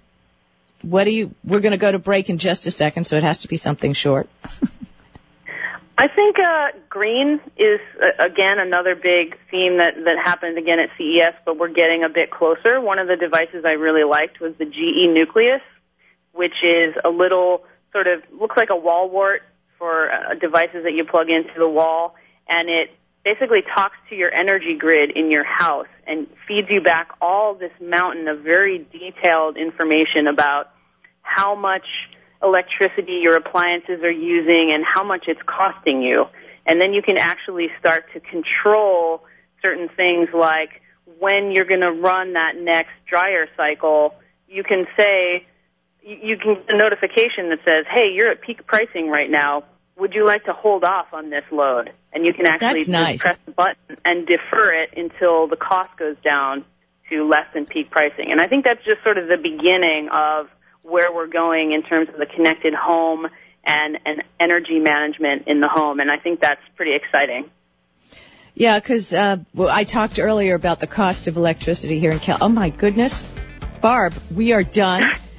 What 0.84 1.06
do 1.06 1.12
you? 1.12 1.34
We're 1.44 1.60
going 1.60 1.72
to 1.72 1.78
go 1.78 1.92
to 1.92 2.00
break 2.00 2.30
in 2.30 2.38
just 2.38 2.68
a 2.68 2.72
second, 2.72 3.06
so 3.06 3.18
it 3.18 3.24
has 3.24 3.42
to 3.42 3.48
be 3.48 3.58
something 3.58 3.94
short. 3.94 4.30
I 5.98 6.08
think 6.08 6.40
uh, 6.40 6.68
green 6.90 7.40
is 7.58 7.80
uh, 8.02 8.24
again 8.24 8.58
another 8.58 8.96
big 8.96 9.38
theme 9.52 9.78
that 9.78 9.94
that 9.96 10.18
happened 10.24 10.58
again 10.58 10.80
at 10.80 10.90
CES, 10.98 11.36
but 11.46 11.58
we're 11.58 11.70
getting 11.74 12.04
a 12.04 12.10
bit 12.10 12.32
closer. 12.32 12.82
One 12.82 12.98
of 12.98 13.08
the 13.08 13.18
devices 13.18 13.66
I 13.66 13.74
really 13.74 14.04
liked 14.04 14.40
was 14.40 14.56
the 14.58 14.66
GE 14.66 15.14
Nucleus, 15.14 15.62
which 16.32 16.56
is 16.64 16.96
a 17.06 17.10
little 17.10 17.66
sort 17.92 18.08
of 18.08 18.24
looks 18.32 18.58
like 18.58 18.70
a 18.72 18.76
wall 18.76 19.10
wart 19.10 19.44
for 19.78 20.12
uh, 20.12 20.34
devices 20.36 20.84
that 20.86 20.94
you 20.94 21.06
plug 21.06 21.30
into 21.30 21.54
the 21.58 21.70
wall, 21.70 22.16
and 22.48 22.68
it 22.70 22.90
basically 23.24 23.62
talks 23.76 23.98
to 24.10 24.16
your 24.16 24.34
energy 24.34 24.76
grid 24.78 25.12
in 25.12 25.32
your 25.32 25.44
house 25.44 25.88
and 26.08 26.28
feeds 26.48 26.68
you 26.70 26.82
back 26.82 27.10
all 27.22 27.54
this 27.54 27.72
mountain 27.80 28.28
of 28.28 28.40
very 28.42 28.86
detailed 28.92 29.58
information 29.58 30.28
about 30.28 30.72
how 31.22 31.56
much 31.56 31.86
electricity 32.44 33.20
your 33.22 33.36
appliances 33.36 34.02
are 34.04 34.12
using 34.12 34.72
and 34.74 34.84
how 34.84 35.04
much 35.04 35.26
it's 35.28 35.42
costing 35.46 36.02
you. 36.02 36.26
And 36.66 36.82
then 36.82 36.94
you 36.94 37.02
can 37.02 37.18
actually 37.18 37.70
start 37.80 38.06
to 38.14 38.20
control 38.20 39.24
certain 39.62 39.90
things 39.90 40.30
like 40.34 40.82
when 41.20 41.52
you're 41.52 41.66
going 41.66 41.82
to 41.82 41.92
run 41.92 42.32
that 42.32 42.54
next 42.58 42.92
dryer 43.08 43.48
cycle, 43.56 44.16
you 44.48 44.64
can 44.64 44.88
say, 44.98 45.46
you 46.04 46.38
can 46.38 46.56
get 46.56 46.74
a 46.74 46.78
notification 46.78 47.50
that 47.50 47.60
says, 47.64 47.86
hey, 47.90 48.12
you're 48.14 48.30
at 48.30 48.42
peak 48.42 48.66
pricing 48.66 49.10
right 49.10 49.30
now. 49.30 49.64
Would 50.02 50.16
you 50.16 50.26
like 50.26 50.46
to 50.46 50.54
hold 50.54 50.84
off 50.84 51.14
on 51.14 51.30
this 51.30 51.44
load? 51.52 51.92
And 52.12 52.26
you 52.26 52.34
can 52.34 52.48
actually 52.48 52.92
nice. 52.92 53.22
press 53.22 53.38
the 53.46 53.52
button 53.52 53.98
and 54.04 54.26
defer 54.26 54.74
it 54.74 54.98
until 54.98 55.48
the 55.48 55.56
cost 55.56 55.96
goes 55.96 56.16
down 56.26 56.66
to 57.12 57.30
less 57.30 57.46
than 57.54 57.68
peak 57.68 57.92
pricing. 57.92 58.32
And 58.32 58.42
I 58.42 58.48
think 58.48 58.66
that's 58.66 58.84
just 58.84 59.04
sort 59.04 59.20
of 59.20 59.28
the 59.28 59.38
beginning 59.38 60.10
of 60.12 60.48
where 60.82 61.14
we're 61.14 61.28
going 61.28 61.74
in 61.74 61.84
terms 61.84 62.10
of 62.10 62.16
the 62.18 62.26
connected 62.26 62.74
home 62.74 63.28
and, 63.64 64.00
and 64.04 64.24
energy 64.40 64.80
management 64.80 65.44
in 65.46 65.62
the 65.62 65.68
home. 65.68 66.00
And 66.00 66.10
I 66.10 66.18
think 66.18 66.42
that's 66.42 66.62
pretty 66.76 66.96
exciting. 66.96 67.52
Yeah, 68.56 68.80
because 68.80 69.14
uh, 69.14 69.38
well, 69.54 69.70
I 69.70 69.84
talked 69.84 70.18
earlier 70.18 70.56
about 70.56 70.80
the 70.80 70.88
cost 70.88 71.28
of 71.28 71.38
electricity 71.38 72.00
here 72.00 72.12
in 72.12 72.18
Cal. 72.18 72.40
Oh 72.42 72.50
my 72.50 72.72
goodness, 72.72 73.22
Barb, 73.82 74.16
we 74.34 74.54
are 74.54 74.64
done. 74.64 75.12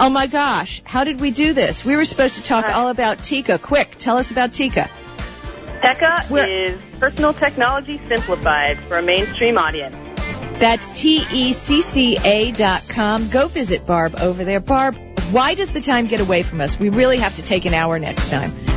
Oh 0.00 0.08
my 0.08 0.28
gosh, 0.28 0.80
how 0.84 1.02
did 1.02 1.20
we 1.20 1.32
do 1.32 1.52
this? 1.52 1.84
We 1.84 1.96
were 1.96 2.04
supposed 2.04 2.36
to 2.36 2.42
talk 2.42 2.64
all 2.66 2.88
about 2.88 3.18
Tecca. 3.18 3.60
Quick, 3.60 3.96
tell 3.98 4.16
us 4.16 4.30
about 4.30 4.50
Tecca. 4.50 4.88
Tecca 5.82 6.48
is 6.48 6.80
personal 7.00 7.32
technology 7.32 8.00
simplified 8.06 8.78
for 8.86 8.98
a 8.98 9.02
mainstream 9.02 9.58
audience. 9.58 9.96
That's 10.60 10.92
E 11.04 11.24
T-E-C-C-A 11.24 12.52
dot 12.52 12.86
com. 12.88 13.28
Go 13.28 13.48
visit 13.48 13.86
Barb 13.86 14.20
over 14.20 14.44
there. 14.44 14.60
Barb, 14.60 14.96
why 15.30 15.54
does 15.54 15.72
the 15.72 15.80
time 15.80 16.06
get 16.06 16.20
away 16.20 16.42
from 16.42 16.60
us? 16.60 16.78
We 16.78 16.90
really 16.90 17.18
have 17.18 17.34
to 17.36 17.42
take 17.42 17.64
an 17.64 17.74
hour 17.74 17.98
next 17.98 18.30
time. 18.30 18.67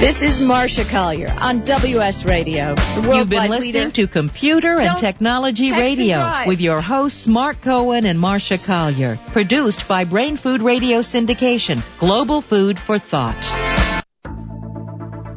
This 0.00 0.22
is 0.22 0.40
Marsha 0.46 0.88
Collier 0.88 1.34
on 1.40 1.64
WS 1.64 2.24
Radio. 2.24 2.76
You've 3.02 3.28
been 3.28 3.50
listening 3.50 3.74
leader. 3.74 3.90
to 3.90 4.06
Computer 4.06 4.74
and 4.74 4.84
Don't 4.84 4.98
Technology 5.00 5.70
text 5.70 5.80
and 5.80 5.98
Radio 5.98 6.44
with 6.46 6.60
your 6.60 6.80
hosts 6.80 7.26
Mark 7.26 7.60
Cohen 7.62 8.06
and 8.06 8.16
Marsha 8.16 8.64
Collier. 8.64 9.18
Produced 9.32 9.88
by 9.88 10.04
Brain 10.04 10.36
Food 10.36 10.62
Radio 10.62 11.00
Syndication. 11.00 11.82
Global 11.98 12.42
food 12.42 12.78
for 12.78 13.00
thought. 13.00 13.34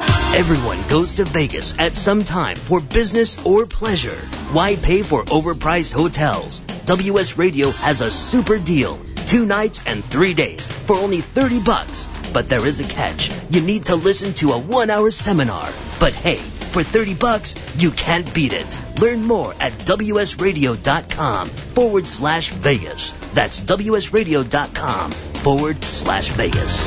Everyone 0.00 0.78
goes 0.88 1.16
to 1.16 1.24
Vegas 1.24 1.74
at 1.78 1.94
some 1.96 2.24
time 2.24 2.56
for 2.56 2.80
business 2.80 3.44
or 3.44 3.66
pleasure. 3.66 4.16
Why 4.52 4.76
pay 4.76 5.02
for 5.02 5.24
overpriced 5.24 5.92
hotels? 5.92 6.60
WS 6.86 7.36
Radio 7.36 7.70
has 7.70 8.00
a 8.00 8.10
super 8.10 8.58
deal. 8.58 8.98
Two 9.26 9.44
nights 9.44 9.80
and 9.86 10.04
three 10.04 10.34
days 10.34 10.66
for 10.66 10.96
only 10.96 11.20
30 11.20 11.60
bucks. 11.60 12.08
But 12.32 12.48
there 12.48 12.64
is 12.64 12.80
a 12.80 12.84
catch. 12.84 13.30
You 13.50 13.60
need 13.60 13.86
to 13.86 13.96
listen 13.96 14.34
to 14.34 14.52
a 14.52 14.58
one 14.58 14.88
hour 14.90 15.10
seminar. 15.10 15.68
But 15.98 16.14
hey, 16.14 16.36
for 16.36 16.82
30 16.82 17.14
bucks, 17.14 17.56
you 17.76 17.90
can't 17.90 18.32
beat 18.32 18.52
it. 18.52 18.78
Learn 19.00 19.24
more 19.24 19.54
at 19.60 19.72
WSRadio.com 19.72 21.48
forward 21.48 22.06
slash 22.06 22.50
Vegas. 22.50 23.12
That's 23.34 23.60
WSRadio.com 23.60 25.10
forward 25.12 25.84
slash 25.84 26.28
Vegas. 26.30 26.86